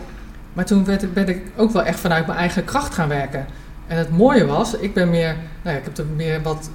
[0.54, 3.46] Maar toen werd, ben ik ook wel echt vanuit mijn eigen kracht gaan werken.
[3.88, 6.70] En het mooie was, ik ben meer, nou ja, ik heb er meer wat,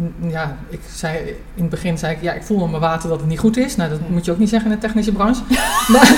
[0.00, 1.18] n- ja, ik zei,
[1.54, 3.56] in het begin zei ik, ja, ik voel aan mijn water dat het niet goed
[3.56, 3.76] is.
[3.76, 5.42] Nou, dat moet je ook niet zeggen in de technische branche.
[5.92, 6.16] maar,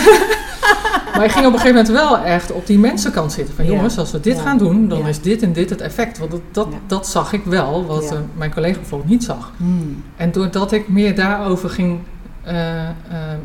[1.14, 3.54] maar ik ging op een gegeven moment wel echt op die mensenkant zitten.
[3.54, 6.18] Van jongens, als we dit gaan doen, dan is dit en dit het effect.
[6.18, 9.52] Want dat, dat, dat zag ik wel, wat eh, mijn collega bijvoorbeeld niet zag.
[9.56, 11.98] Mm, En doordat ik meer daarover ging,
[12.42, 12.90] eh, eh,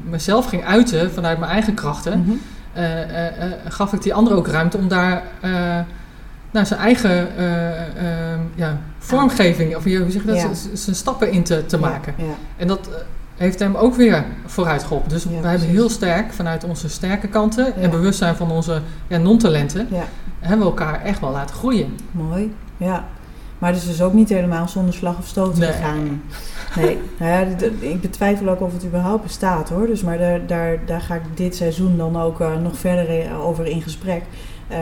[0.10, 2.36] mezelf ging uiten vanuit mijn eigen krachten, mhm.
[3.68, 5.24] gaf ik die andere ook ruimte om daar
[6.52, 7.28] nou, zijn eigen
[8.56, 10.50] ja, vormgeving, of hoe zeg je dat, Ja.
[10.74, 12.14] Zijn stappen in te, te maken.
[12.18, 12.24] Ja.
[12.58, 12.90] En dat
[13.36, 15.10] heeft hem ook weer vooruit geholpen.
[15.10, 17.82] Dus Ja, wij hebben heel sterk vanuit onze sterke kanten Ja.
[17.82, 20.04] en bewustzijn van onze ja, non-talenten, ja.
[20.40, 21.98] hebben we elkaar echt wel laten groeien.
[22.12, 23.06] Mooi, ja.
[23.60, 25.72] Maar het is dus ook niet helemaal zonder slag of stoot Nee.
[25.72, 26.22] gegaan.
[26.76, 29.88] Nee, nou ja, ik betwijfel ook of het überhaupt bestaat hoor.
[29.88, 33.34] Dus, maar daar, daar, daar ga ik dit seizoen dan ook eh, nog verder in-
[33.34, 34.22] over in gesprek.
[34.68, 34.80] Ehm,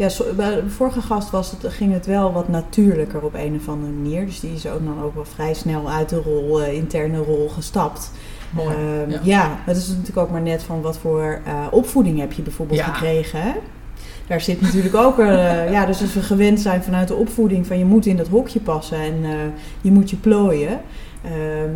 [0.00, 3.68] ja, bij de vorige gast was het, ging het wel wat natuurlijker op een of
[3.68, 4.26] andere manier.
[4.26, 7.48] Dus die is ook dan ook wel vrij snel uit de rol, eh, interne rol
[7.48, 8.10] gestapt.
[8.50, 8.74] Mooi.
[8.74, 9.18] Ehm, ja.
[9.22, 9.58] ja.
[9.64, 12.84] het is natuurlijk ook maar net van wat voor eh, opvoeding heb je bijvoorbeeld Ja.
[12.84, 13.42] gekregen.
[13.42, 13.52] Hè?
[14.26, 17.78] Daar zit natuurlijk ook, eh, ja, dus als we gewend zijn vanuit de opvoeding van
[17.78, 19.14] je moet in dat hokje passen en
[19.80, 20.80] je moet je plooien,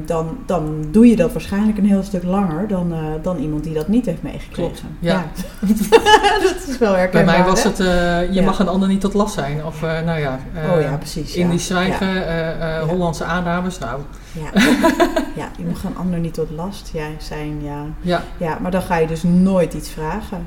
[0.07, 3.75] dan, dan doe je dat waarschijnlijk een heel stuk langer dan, eh, dan iemand die
[3.75, 4.53] dat niet heeft meegekregen.
[4.53, 5.25] Klopt, ja.
[6.43, 7.39] dat is wel Bij herkenbaar.
[7.39, 7.69] mij was hè?
[7.71, 7.87] het, eh,
[8.35, 8.45] je Ja.
[8.45, 9.65] mag een ander niet tot last zijn.
[9.65, 10.39] Of, eh, nou ja,
[10.75, 11.35] oh ja, precies.
[11.35, 11.41] ja.
[11.41, 12.89] Indisch zwijgen.
[12.89, 13.79] Hollandse aannames.
[13.79, 14.01] Nou,
[14.33, 14.61] Ja.
[15.41, 17.63] ja, je mag een ander niet tot last zijn.
[17.63, 17.85] Ja.
[18.01, 20.47] ja, ja, maar dan ga je dus nooit iets vragen.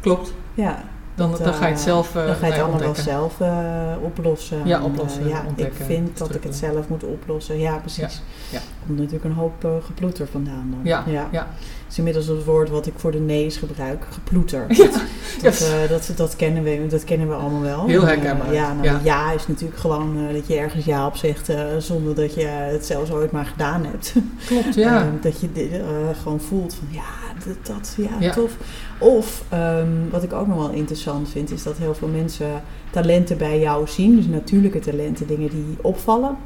[0.00, 0.32] klopt.
[0.54, 0.82] Ja,
[1.18, 2.94] Dan, Dat, dan ga je het eh, zelf eh dan ga je het allemaal wel
[2.94, 4.66] zelf eh, oplossen.
[4.66, 7.58] Ja, En, oplossen, ja, ik vind dat ik het zelf moet oplossen.
[7.58, 8.22] Ja, precies.
[8.50, 8.58] Ja, ja.
[8.58, 10.80] Er komt natuurlijk een hoop geploeter vandaan dan.
[10.82, 11.46] Ja, ja.
[11.88, 14.64] Is inmiddels het woord wat ik voor de nee's gebruik, geploeter.
[14.68, 14.88] Ja,
[15.42, 15.72] Dat, yes.
[15.72, 17.86] eh, dat, dat, kennen we, dat kennen we allemaal wel.
[17.86, 19.00] Heel En, herkenbaar, eh, ja, nou, ja.
[19.02, 19.32] ja.
[19.32, 22.86] is natuurlijk gewoon eh, dat je ergens ja op zegt eh, zonder dat je het
[22.86, 24.14] zelfs ooit maar gedaan hebt.
[24.46, 25.00] Klopt, ja.
[25.00, 28.32] Ehm, dat je eh, gewoon voelt van ja, dat, dat ja, Ja.
[28.32, 28.56] tof.
[28.98, 33.38] Of ehm, wat ik ook nog wel interessant vind, is dat heel veel mensen talenten
[33.38, 34.16] bij jou zien.
[34.16, 36.36] Dus natuurlijke talenten, dingen die opvallen,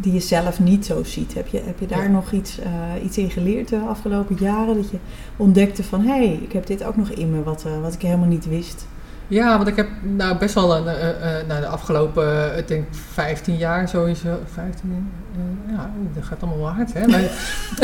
[0.00, 1.34] die je zelf niet zo ziet.
[1.34, 2.08] Heb je, heb je daar Ja.
[2.08, 4.74] nog iets, eh, iets in geleerd de afgelopen jaren?
[4.74, 4.96] Dat je
[5.36, 8.02] ontdekte van hé, hey, ik heb dit ook nog in me wat, eh, wat ik
[8.02, 8.86] helemaal niet wist.
[9.28, 11.08] Ja, want ik heb nou best wel een, eh,
[11.48, 14.38] nou, de afgelopen, ik denk 15 jaar sowieso.
[14.52, 17.06] 15, eh, ja, dat gaat allemaal wel hard, hè?
[17.06, 17.20] Maar,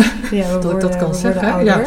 [0.31, 1.79] Ja, Dat ik dat kan zeggen, ja.
[1.79, 1.83] Ja,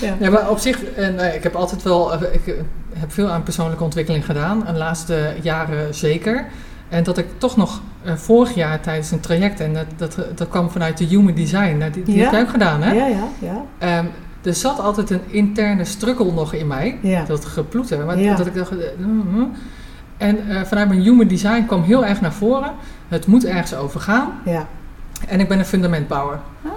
[0.00, 0.14] ja.
[0.20, 2.54] ja, maar op zich, en, eh, ik heb altijd wel, ik
[2.92, 4.64] heb veel aan persoonlijke ontwikkeling gedaan.
[4.66, 6.46] De laatste jaren zeker.
[6.88, 10.48] En dat ik toch nog eh, vorig jaar tijdens een traject, en dat, dat, dat
[10.48, 12.22] kwam vanuit de Human Design, nou, die, die Ja.
[12.22, 12.92] heb jij ook gedaan, hè?
[12.92, 13.62] ja, ja, ja.
[13.78, 14.04] Ehm,
[14.42, 16.98] er zat altijd een interne strukkel nog in mij.
[17.02, 17.24] Ja.
[17.24, 18.04] Dat geploeter.
[18.04, 18.34] Maar Ja.
[18.36, 18.70] dat ik dacht.
[18.78, 19.44] eh, hm, hm.
[20.16, 22.72] En eh, vanuit mijn human design kwam heel erg naar voren.
[23.08, 24.32] Het moet ergens over gaan.
[24.44, 24.66] ja.
[25.28, 26.38] En ik ben een fundamentbouwer.
[26.64, 26.70] Ah,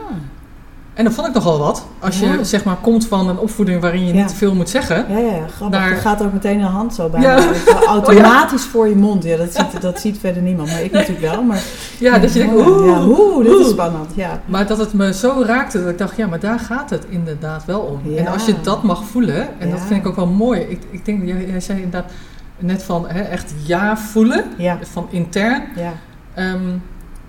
[0.97, 1.85] En dat vond ik nogal wat.
[1.99, 2.43] Als je Ja.
[2.43, 4.21] zeg maar komt van een opvoeding waarin je Ja.
[4.21, 5.05] niet veel moet zeggen.
[5.09, 5.79] Ja, ja, ja, grappig.
[5.79, 7.21] Daar- Er gaat ook meteen een hand zo bij.
[7.21, 7.41] Ja.
[7.41, 9.23] gaat Automatisch voor je mond.
[9.23, 10.69] Ja, dat ziet, dat ziet verder niemand.
[10.71, 11.43] Maar ik natuurlijk wel.
[11.43, 11.61] Maar,
[11.99, 14.11] Ja, dat je denkt, oeh, dit is spannend.
[14.15, 14.41] Ja.
[14.45, 17.65] Maar dat het me zo raakte dat ik dacht, ja, maar daar gaat het inderdaad
[17.65, 18.15] wel om.
[18.15, 20.59] En als je dat mag voelen, en dat vind ik ook wel mooi.
[20.61, 22.11] Ik, ik denk, jij, jij zei inderdaad
[22.59, 25.63] net van hè, echt ja voelen, Ja, van intern.
[25.75, 25.93] ja,
[26.33, 26.61] Ehm,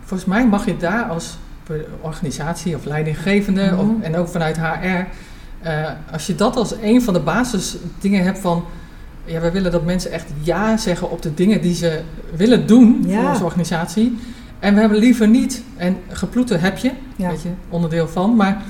[0.05, 1.39] volgens mij mag je daar als
[2.01, 3.79] organisatie of leidinggevende, Mhm.
[3.81, 5.05] of, en ook vanuit HR,
[5.63, 8.65] eh, als je dat als een van de basisdingen hebt van,
[9.25, 12.01] ja, we willen dat mensen echt ja zeggen op de dingen die ze
[12.37, 13.21] willen doen Ja.
[13.21, 14.19] voor onze organisatie.
[14.59, 17.29] En we hebben liever niet, en geploeten heb je, ja.
[17.29, 18.63] weet je, onderdeel van, maar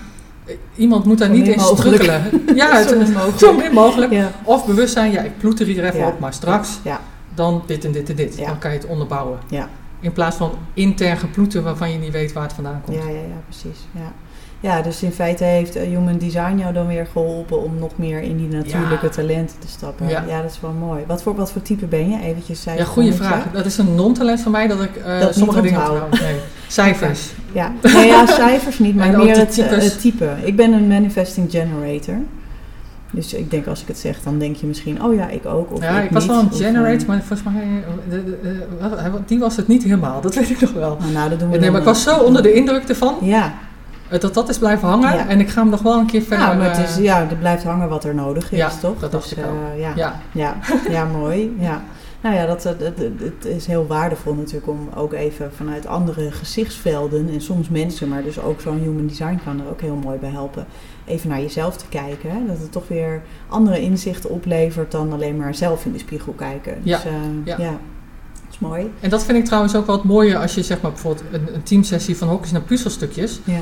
[0.46, 2.22] eh, iemand moet daar Zo niet in strukkelen.
[2.54, 3.38] ja, het, Zo mogelijk.
[3.38, 4.12] zo min mogelijk.
[4.12, 4.30] Ja.
[4.44, 7.00] Of bewustzijn, ja, ik ploet er hier even op, maar straks Ja,
[7.34, 8.38] dan dit en dit en dit.
[8.38, 9.38] Dan kan je het onderbouwen.
[9.48, 9.68] Ja.
[10.00, 12.96] In plaats van intern geploeten waarvan je niet weet waar het vandaan komt.
[12.96, 13.78] ja, ja, ja, precies.
[13.92, 14.12] Ja.
[14.60, 18.20] ja, dus in feite heeft eh, Human Design jou dan weer geholpen om nog meer
[18.20, 19.12] in die natuurlijke Ja.
[19.12, 20.08] talenten te stappen.
[20.08, 20.24] Ja.
[20.28, 20.42] Ja.
[20.42, 21.04] dat is wel mooi.
[21.06, 22.20] Wat voor, wat voor type ben je?
[22.22, 23.50] Eventjes zei Ja, goede vraag.
[23.52, 26.20] Dat is een non-talent van mij dat ik eh, Dat sommige dingen onthoud.
[26.20, 26.36] Nee.
[26.68, 27.32] Cijfers.
[27.52, 30.36] Ja, nee, ja cijfers niet, maar meer het, eh, het type.
[30.42, 32.16] Ik ben een manifesting generator.
[33.10, 35.72] Dus ik denk als ik het zeg, dan denk je misschien, oh ja, ik ook.
[35.72, 38.24] Of ja, ik, ik was wel een of, generate, eh, maar volgens mij, eh, de-
[38.24, 38.38] de-
[38.80, 40.20] de- wat- die was het niet helemaal.
[40.20, 40.96] Dat weet ik nog wel.
[41.00, 43.14] nou, nou, dat doen we Nee, maar ik was eh, zo onder de indruk ervan,
[43.20, 43.52] Ja,
[44.08, 45.14] eh, dat dat is blijven hangen.
[45.14, 45.26] Ja.
[45.28, 46.46] En ik ga hem nog wel een keer verder...
[46.46, 48.98] ja, maar het is, eh, ja, er blijft hangen wat er nodig is, Ja, toch?
[48.98, 49.72] dat Dus, ik ook.
[49.74, 49.92] eh, ja.
[49.96, 50.56] ja, Ja,
[50.90, 51.56] ja, mooi.
[51.58, 51.82] Ja.
[52.22, 56.30] Nou ja, dat, dat, dat- het is heel waardevol natuurlijk om ook even vanuit andere
[56.30, 60.18] gezichtsvelden en soms mensen, maar dus ook zo'n human design kan er ook heel mooi
[60.18, 60.66] bij helpen.
[61.04, 62.30] Even naar jezelf te kijken.
[62.30, 62.46] Hè?
[62.46, 66.74] Dat het toch weer andere inzichten oplevert dan alleen maar zelf in de spiegel kijken.
[66.82, 67.12] Dus, Ja, eh,
[67.44, 67.56] ja.
[67.58, 67.70] ja.
[67.70, 68.90] dat is mooi.
[69.00, 71.54] En dat vind ik trouwens ook wel het mooie als je zeg maar bijvoorbeeld een,
[71.54, 73.40] een teamsessie van hokjes naar puzzelstukjes.
[73.44, 73.60] Ja.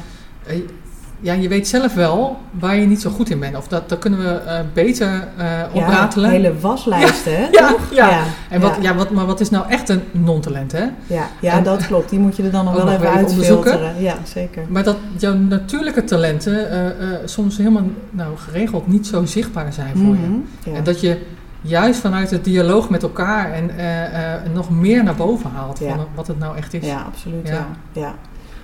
[1.21, 3.57] Ja, je weet zelf wel waar je niet zo goed in bent.
[3.57, 6.31] Of dat, dat kunnen we eh, beter eh opratelen.
[6.31, 7.47] Ja, hele waslijsten, hè?
[7.61, 7.81] Ja, toch?
[7.91, 8.09] ja.
[8.11, 8.23] ja.
[8.49, 8.95] En wat, ja.
[8.95, 10.85] wat, maar wat is nou echt een non-talent, hè?
[11.07, 12.11] Ja, ja En- dat klopt.
[12.11, 14.03] Die moet je er dan nog wel even even uitfilteren.
[14.03, 14.65] Ja, zeker.
[14.69, 20.15] Maar dat jouw natuurlijke talenten eh, soms helemaal nou, geregeld niet zo zichtbaar zijn voor
[20.15, 20.27] je.
[20.27, 20.77] Mhm.
[20.77, 21.19] En dat je
[21.61, 23.71] juist vanuit het dialoog met elkaar en
[24.53, 26.87] nog meer naar boven haalt van wat het nou echt is.
[26.87, 27.53] Ja, absoluut.
[27.93, 28.15] Ja.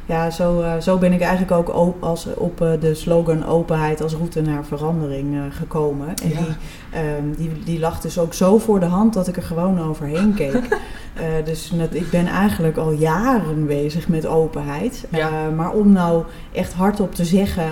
[0.07, 4.03] Ja, zo, eh, zo ben ik eigenlijk ook op, als, op eh, de slogan openheid
[4.03, 6.07] als route naar verandering eh, gekomen.
[6.23, 6.37] En Ja.
[6.37, 6.47] die,
[6.91, 10.35] ehm, die, die lag dus ook zo voor de hand dat ik er gewoon overheen
[10.35, 10.61] keek.
[11.45, 15.05] Dus net- ik ben eigenlijk al jaren bezig met openheid.
[15.11, 15.31] Ja.
[15.57, 17.65] Maar om nou echt hardop te zeggen,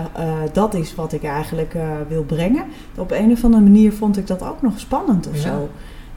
[0.52, 1.74] dat is wat ik eigenlijk
[2.08, 2.64] wil brengen.
[2.96, 5.40] Op een of andere manier vond ik dat ook nog spannend of Ja.
[5.42, 5.68] zo.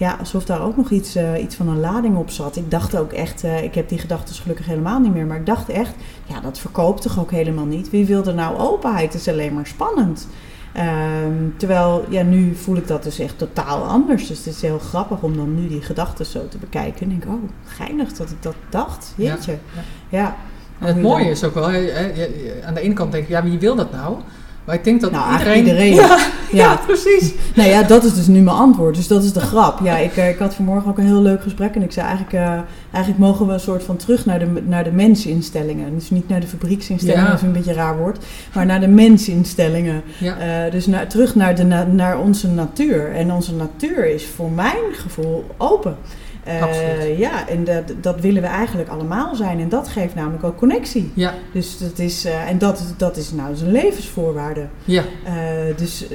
[0.03, 2.55] Ja, alsof daar ook nog iets, eh, iets van een lading op zat.
[2.55, 5.25] Ik dacht ook echt, eh, ik heb die gedachten gelukkig helemaal niet meer.
[5.25, 5.93] Maar ik dacht echt,
[6.25, 7.89] ja, dat verkoopt toch ook helemaal niet.
[7.89, 9.13] Wie wil er nou openheid?
[9.13, 10.27] Het is alleen maar spannend.
[10.73, 14.27] Ehm, terwijl, ja, nu voel ik dat dus echt totaal anders.
[14.27, 17.01] Dus het is heel grappig om dan nu die gedachten zo te bekijken.
[17.01, 19.13] En denk, oh, geinig dat ik dat dacht.
[19.15, 19.51] Ja, Jeetje.
[19.51, 19.81] ja.
[20.17, 20.35] Ja.
[20.79, 23.29] En het je mooie dan- is ook wel, je- aan de ene kant denk ik,
[23.29, 24.17] ja, wie wil dat nou?
[24.65, 25.93] Maar ik denk dat Nou, iedereen...
[26.03, 26.17] Ja,
[26.51, 26.79] ja, Ja.
[26.85, 27.33] precies.
[27.55, 28.95] Nou ja, dat is dus nu mijn antwoord.
[28.95, 29.79] Dus dat is de grap.
[29.83, 31.75] Ja, ik, eh, ik had vanmorgen ook een heel leuk gesprek.
[31.75, 32.59] En ik zei eigenlijk, eh,
[32.91, 35.93] eigenlijk mogen we een soort van terug naar de, naar de mensinstellingen.
[35.95, 37.29] Dus niet naar de fabrieksinstellingen, Ja.
[37.31, 38.25] dat is een beetje een raar woord.
[38.53, 40.01] Maar naar de mensinstellingen.
[40.17, 40.37] Ja.
[40.65, 43.11] Eh, dus naar, terug naar, de, na- naar onze natuur.
[43.15, 45.95] En onze natuur is voor mijn gevoel open.
[46.43, 47.17] Eh, Absoluut.
[47.17, 49.59] ja, en dat, dat willen we eigenlijk allemaal zijn.
[49.59, 51.11] En dat geeft namelijk ook connectie.
[51.13, 54.67] Ja, Dus dat is, eh, en dat, dat is nou zijn levensvoorwaarde.
[54.83, 55.33] ja, Eh,
[55.77, 56.05] dus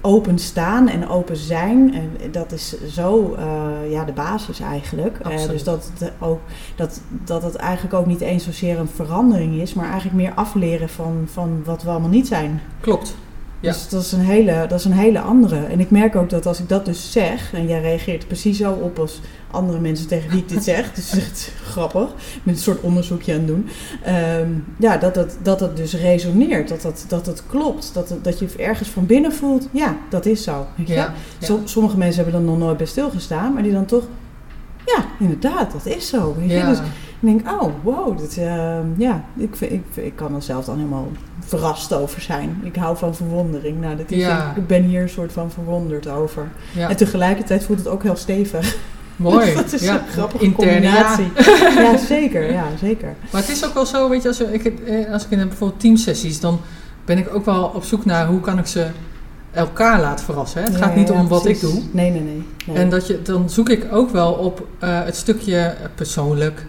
[0.00, 3.36] open staan en open zijn, en dat is zo
[3.88, 5.18] ja, de basis eigenlijk.
[5.48, 6.40] Dus dat het, ook,
[6.76, 10.88] dat, dat het eigenlijk ook niet eens zozeer een verandering is, maar eigenlijk meer afleren
[10.88, 12.60] van, van wat we allemaal niet zijn.
[12.80, 13.16] klopt.
[13.62, 13.72] Ja.
[13.72, 15.64] Dus dat is, een hele, dat is een hele andere.
[15.64, 18.72] En ik merk ook dat als ik dat dus zeg, en jij reageert precies zo
[18.72, 19.20] op als
[19.50, 22.08] andere mensen tegen wie ik dit zeg, dus het is echt grappig,
[22.42, 23.68] ben een soort onderzoekje aan het doen,
[24.04, 24.48] Ehm,
[24.78, 28.48] ja, dat het, dat het dus resoneert, dat het, dat het klopt, dat, dat je
[28.56, 30.66] ergens van binnen voelt, ja, dat is zo.
[30.76, 31.12] Ja, ja.
[31.38, 34.04] Som- sommige mensen hebben er nog nooit bij stilgestaan, maar die dan toch,
[34.86, 36.34] ja, inderdaad, dat is zo.
[36.38, 36.56] Weet je?
[36.56, 36.68] Ja.
[36.68, 36.84] Dus ik
[37.20, 41.08] denk, oh, wow, dit, ehm, ja, ik, ik, ik kan er zelf dan helemaal
[41.40, 42.60] verrast over zijn.
[42.62, 43.80] Ik hou van verwondering.
[43.80, 44.52] Nou, dat is, Ja.
[44.56, 46.48] Ik ben hier een soort van verwonderd over.
[46.72, 46.88] ja.
[46.88, 48.76] En tegelijkertijd voelt het ook heel stevig.
[49.16, 49.54] Mooi.
[49.54, 49.94] dat is ja.
[49.94, 51.14] een grappige Interne ja.
[51.14, 51.82] combinatie.
[51.82, 51.96] Ja.
[51.96, 52.52] zeker.
[52.52, 53.14] Ja, zeker.
[53.30, 55.80] Maar het is ook wel zo, weet je, als, ik, eh, als ik in bijvoorbeeld
[55.80, 56.60] teamsessies, dan
[57.04, 58.86] ben ik ook wel op zoek naar hoe kan ik ze
[59.52, 60.60] elkaar laten verrassen.
[60.60, 60.66] Hè?
[60.66, 61.62] Het Ja, gaat niet ja, om wat precies.
[61.62, 61.82] ik doe.
[61.90, 62.42] Nee, nee, nee.
[62.66, 62.76] nee.
[62.76, 66.66] En dat je, dan zoek ik ook wel op eh, het stukje persoonlijk.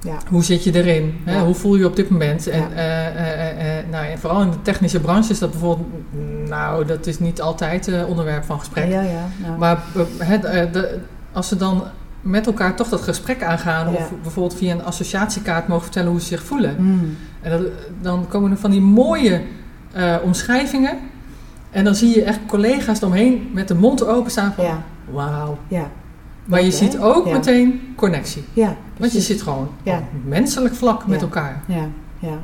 [0.00, 0.16] Ja.
[0.28, 1.20] Hoe zit je erin?
[1.24, 1.40] Hè?
[1.40, 2.46] Hoe voel je je op dit moment?
[2.46, 5.88] En, eh, eh, nou, en vooral in de technische branche is dat bijvoorbeeld...
[6.48, 8.88] Nou, dat is niet altijd onderwerp van gesprek.
[8.88, 9.28] Ja, ja.
[9.44, 9.56] ja.
[9.58, 9.82] Maar
[10.18, 10.42] het,
[10.72, 10.98] de,
[11.32, 11.82] als ze dan
[12.20, 13.92] met elkaar toch dat gesprek aangaan...
[13.92, 13.98] Ja.
[13.98, 16.76] of bijvoorbeeld via een associatiekaart mogen vertellen hoe ze zich voelen...
[16.78, 17.16] Mm.
[17.40, 17.60] En dat,
[18.00, 19.42] dan komen er van die mooie
[20.22, 20.98] omschrijvingen...
[21.76, 24.64] En dan zie je echt collega's eromheen met de mond open staan van...
[24.64, 25.58] Ja, Wauw.
[25.68, 25.90] ja.
[26.44, 28.44] Maar je ziet ook meteen connectie.
[28.52, 31.62] Ja, Want je zit gewoon op menselijk vlak met elkaar.
[31.66, 32.38] Ja, ja.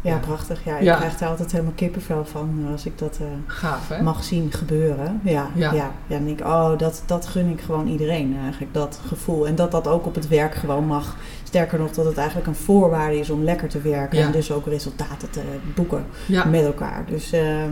[0.00, 0.64] Ja, prachtig.
[0.64, 0.96] Ja, ik Ja.
[0.96, 3.18] krijg er altijd helemaal kippenvel van eh, als ik dat...
[3.20, 4.02] eh, Gaaf, hè?
[4.02, 5.20] mag zien gebeuren.
[5.22, 5.72] Ja, Ja.
[5.72, 5.90] ja.
[6.06, 6.16] ja.
[6.16, 9.46] en denk ik, oh, dat, dat gun ik gewoon iedereen eigenlijk, dat gevoel.
[9.46, 11.16] En dat dat ook op het werk gewoon mag.
[11.42, 14.18] Sterker nog, dat het eigenlijk een voorwaarde is om lekker te werken.
[14.18, 14.24] Ja.
[14.26, 15.40] En dus ook resultaten te
[15.74, 16.04] boeken
[16.50, 17.04] met elkaar.
[17.08, 17.70] Dus, ehm,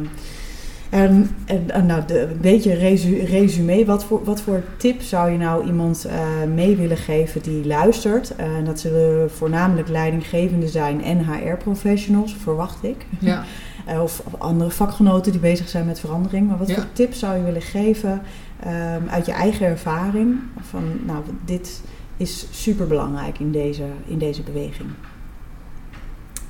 [0.95, 3.85] en, en, en nou, de, een beetje resu, resume.
[3.85, 6.19] Wat voor, wat voor tip zou je nou iemand eh,
[6.55, 8.37] mee willen geven die luistert?
[8.37, 13.07] Eh, En dat zullen voornamelijk leidinggevenden zijn en HR-professionals, verwacht ik.
[13.19, 13.45] ja.
[13.87, 16.49] Eh, Of andere vakgenoten die bezig zijn met verandering.
[16.49, 16.75] Maar wat Ja.
[16.75, 18.21] voor tips zou je willen geven
[18.61, 20.39] ehm, uit je eigen ervaring?
[20.61, 21.81] Van, nou, dit
[22.17, 24.89] is super belangrijk in deze, in deze beweging.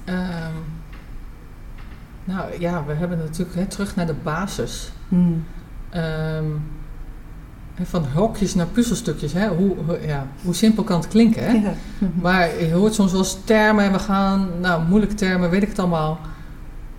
[0.05, 0.53] Ehm,
[2.25, 4.93] Nou ja, we hebben natuurlijk hè, terug naar de basis.
[5.09, 5.45] Hmm.
[5.91, 6.45] Ehm,
[7.83, 9.33] van hokjes naar puzzelstukjes.
[9.33, 9.49] Hè?
[9.49, 11.53] Hoe, ja, hoe simpel kan het klinken, hè?
[11.53, 11.73] Ja.
[12.21, 15.69] Maar je hoort soms wel eens termen en we gaan, nou, moeilijke termen, weet ik
[15.69, 16.19] het allemaal.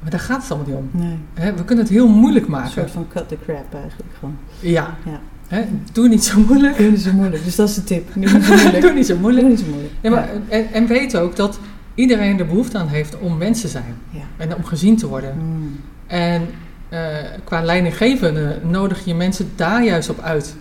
[0.01, 0.89] Maar daar gaat het allemaal niet om.
[1.01, 1.53] Nee, Hè?
[1.53, 2.71] We kunnen het heel moeilijk een maken.
[2.71, 4.37] soort van cut the crap eigenlijk gewoon.
[4.59, 4.95] Ja.
[5.05, 5.19] Ja.
[5.47, 5.65] Hè?
[5.91, 6.77] Doe niet zo moeilijk.
[6.77, 8.13] Doe niet zo moeilijk, dus dat is de tip.
[8.13, 8.81] Doe niet zo moeilijk.
[8.81, 9.47] Doe niet zo Doe moeilijk.
[9.47, 9.93] niet zo moeilijk.
[10.01, 11.59] Ja, maar, en, en weet ook dat
[11.95, 13.95] iedereen er behoefte aan heeft om mens te zijn.
[14.09, 14.21] Ja.
[14.37, 15.33] En om gezien te worden.
[15.33, 15.79] Hmm.
[16.07, 16.47] En
[16.89, 16.99] eh,
[17.43, 20.55] qua leidinggevende nodig je mensen daar juist op uit.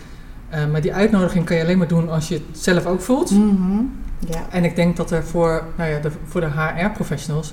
[0.49, 3.31] Eh, maar die uitnodiging kan je alleen maar doen als je het zelf ook voelt.
[3.31, 3.83] Mhm.
[4.29, 4.47] Ja.
[4.51, 7.53] En ik denk dat er voor, nou ja, de, voor de HR-professionals,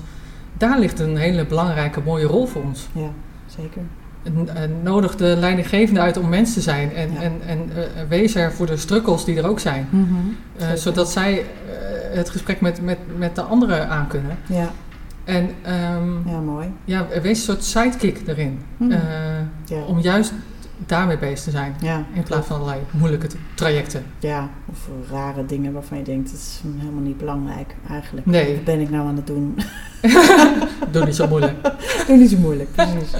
[0.56, 2.88] daar ligt een hele belangrijke, mooie rol voor ons.
[2.92, 3.10] ja,
[3.46, 3.82] zeker.
[4.82, 6.94] Nodig de leidinggevende uit om mens te zijn.
[6.94, 7.20] En, Ja.
[7.20, 9.86] en, en eh, wees er voor de strukkels die er ook zijn.
[9.90, 10.04] Mhm.
[10.58, 11.44] Eh, zodat zij eh,
[12.16, 14.36] het gesprek met, met, met de anderen aan kunnen.
[14.46, 14.70] Ja,
[15.24, 16.66] En ehm, ja, mooi.
[16.84, 18.60] ja, wees een soort sidekick erin.
[18.78, 18.88] Eh,
[19.64, 19.82] Ja.
[19.86, 20.32] om juist
[20.86, 21.76] daarmee bezig te zijn.
[21.80, 24.04] Ja, In plaats van allerlei moeilijke trajecten.
[24.18, 28.26] Ja, of rare dingen waarvan je denkt, dat is helemaal niet belangrijk eigenlijk.
[28.26, 28.54] Nee.
[28.54, 29.58] Wat ben ik nou aan het doen?
[30.92, 31.54] Doe niet zo moeilijk.
[32.06, 33.10] Doe niet zo moeilijk, precies.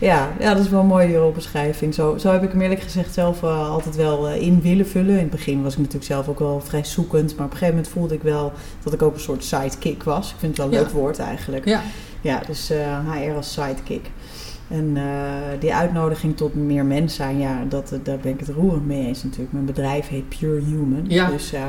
[0.00, 1.94] Ja, ja, dat is wel mooi die rolbeschrijving.
[1.94, 5.10] Zo, zo heb ik hem eerlijk gezegd zelf eh, altijd wel eh, in willen vullen.
[5.14, 7.36] In het begin was ik natuurlijk zelf ook wel vrij zoekend.
[7.36, 10.30] Maar op een gegeven moment voelde ik wel dat ik ook een soort sidekick was.
[10.30, 10.80] Ik vind het wel een Ja.
[10.86, 11.64] leuk woord eigenlijk.
[11.64, 11.80] Ja,
[12.20, 14.10] Ja, dus eh, HR als sidekick.
[14.72, 15.02] En eh,
[15.60, 19.06] die uitnodiging tot meer mens zijn, ja, dat, eh, daar ben ik het roerend mee
[19.06, 19.52] eens natuurlijk.
[19.52, 21.04] Mijn bedrijf heet Pure Human.
[21.08, 21.30] Ja.
[21.30, 21.68] Dus, eh,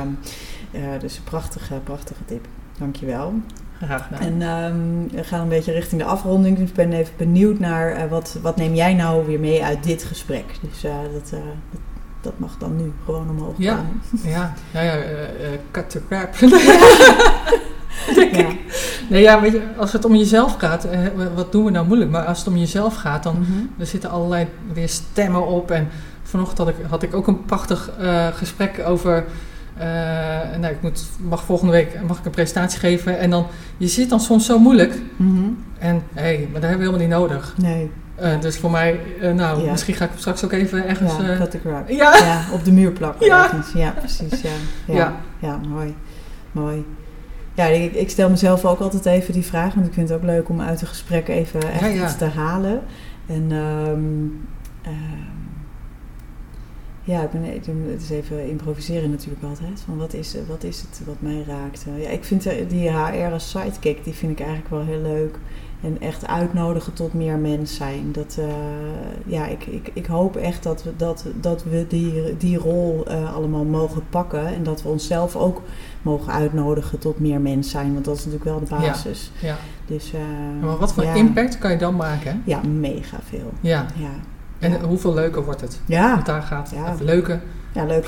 [1.00, 2.46] dus een prachtige, prachtige tip.
[2.78, 3.32] Dankjewel.
[3.82, 4.20] graag gedaan.
[4.20, 6.58] En ehm, we gaan een beetje richting de afronding.
[6.58, 10.04] Dus ik ben even benieuwd naar wat, wat neem jij nou weer mee uit dit
[10.04, 10.44] gesprek?
[10.60, 11.40] Dus dat, dat,
[12.20, 13.74] dat mag dan nu gewoon omhoog Ja.
[13.74, 14.00] komen.
[14.24, 15.58] Ja, ja, ja eh,
[18.32, 18.46] Ja.
[19.08, 20.98] nee, ja, weet je, als het om jezelf gaat, eh,
[21.34, 22.10] wat doen we nou moeilijk?
[22.10, 23.52] Maar als het om jezelf gaat, dan Mhm.
[23.80, 25.70] er zitten allerlei weer stemmen op.
[25.70, 25.88] En
[26.22, 29.24] vanochtend had ik, had ik ook een prachtig eh, gesprek over.
[29.76, 29.86] eh,
[30.60, 33.18] nou, ik moet, mag volgende week mag ik een presentatie geven.
[33.18, 35.00] En dan, je zit dan soms zo moeilijk.
[35.16, 35.42] Mhm.
[35.78, 37.54] En hé, hey, maar dat hebben we helemaal niet nodig.
[37.56, 37.90] Nee,
[38.40, 39.00] dus voor mij,
[39.34, 39.70] nou, Ja.
[39.70, 41.12] misschien ga ik straks ook even ergens.
[41.16, 42.16] ja, ja.
[42.16, 43.26] Ja, op de muur plakken.
[43.32, 43.50] Ja.
[43.74, 44.40] ja precies.
[44.40, 44.48] Ja,
[44.86, 44.94] ja.
[44.94, 45.12] Ja.
[45.38, 45.60] ja.
[45.68, 45.94] mooi.
[46.52, 46.84] mooi.
[47.54, 50.24] Ja, ik, ik stel mezelf ook altijd even die vraag, want ik vind het ook
[50.24, 52.04] leuk om uit een gesprek even echt Ja, ja.
[52.04, 52.82] iets te halen.
[53.26, 54.26] En ehm,
[54.82, 55.24] ehm,
[57.02, 57.44] ja, ik ben,
[57.90, 59.80] het is even improviseren natuurlijk altijd.
[59.84, 61.86] Van wat is, wat is het wat mij raakt?
[61.96, 65.38] Ja, ik vind eh, die HR als sidekick, die vind ik eigenlijk wel heel leuk.
[65.84, 68.12] En echt uitnodigen tot meer mens zijn.
[68.12, 68.44] Dat, eh,
[69.26, 73.34] ja, ik, ik, ik hoop echt dat we, dat, dat we die, die rol eh,
[73.34, 74.46] allemaal mogen pakken.
[74.46, 75.62] En dat we onszelf ook
[76.02, 77.92] mogen uitnodigen tot meer mens zijn.
[77.92, 79.30] Want dat is natuurlijk wel de basis.
[79.40, 79.56] Ja.
[79.86, 80.20] Dus, eh,
[80.66, 81.14] Maar wat voor ja.
[81.14, 82.30] impact kan je dan maken?
[82.30, 82.36] Hè?
[82.44, 83.52] Ja, mega veel.
[83.60, 83.86] Ja.
[83.96, 84.10] Ja,
[84.58, 85.80] En hoeveel leuker wordt het?
[85.86, 86.90] ja, Want daar gaat Ja.
[86.90, 87.40] het leuke,
[87.74, 88.04] ja leuker.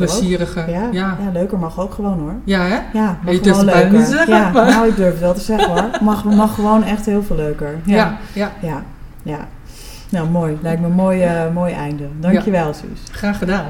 [0.69, 1.17] Ja, ja.
[1.25, 1.31] ja.
[1.33, 2.35] leuker mag ook gewoon hoor.
[2.45, 2.79] Ja, hè?
[2.93, 3.93] Ja, mag je gewoon leuker.
[3.93, 5.91] niet te zeggen, ja, maar- nou ik durf het wel te zeggen hoor.
[6.03, 7.79] Mag, mag gewoon echt heel veel leuker.
[7.85, 8.51] Ja, ja.
[8.61, 8.83] Ja,
[9.23, 9.49] ja.
[10.11, 10.59] Nou, mooi.
[10.63, 12.05] Lijkt me een mooi, eh, mooi einde.
[12.21, 13.01] Dankjewel, Suus.
[13.11, 13.65] Graag gedaan.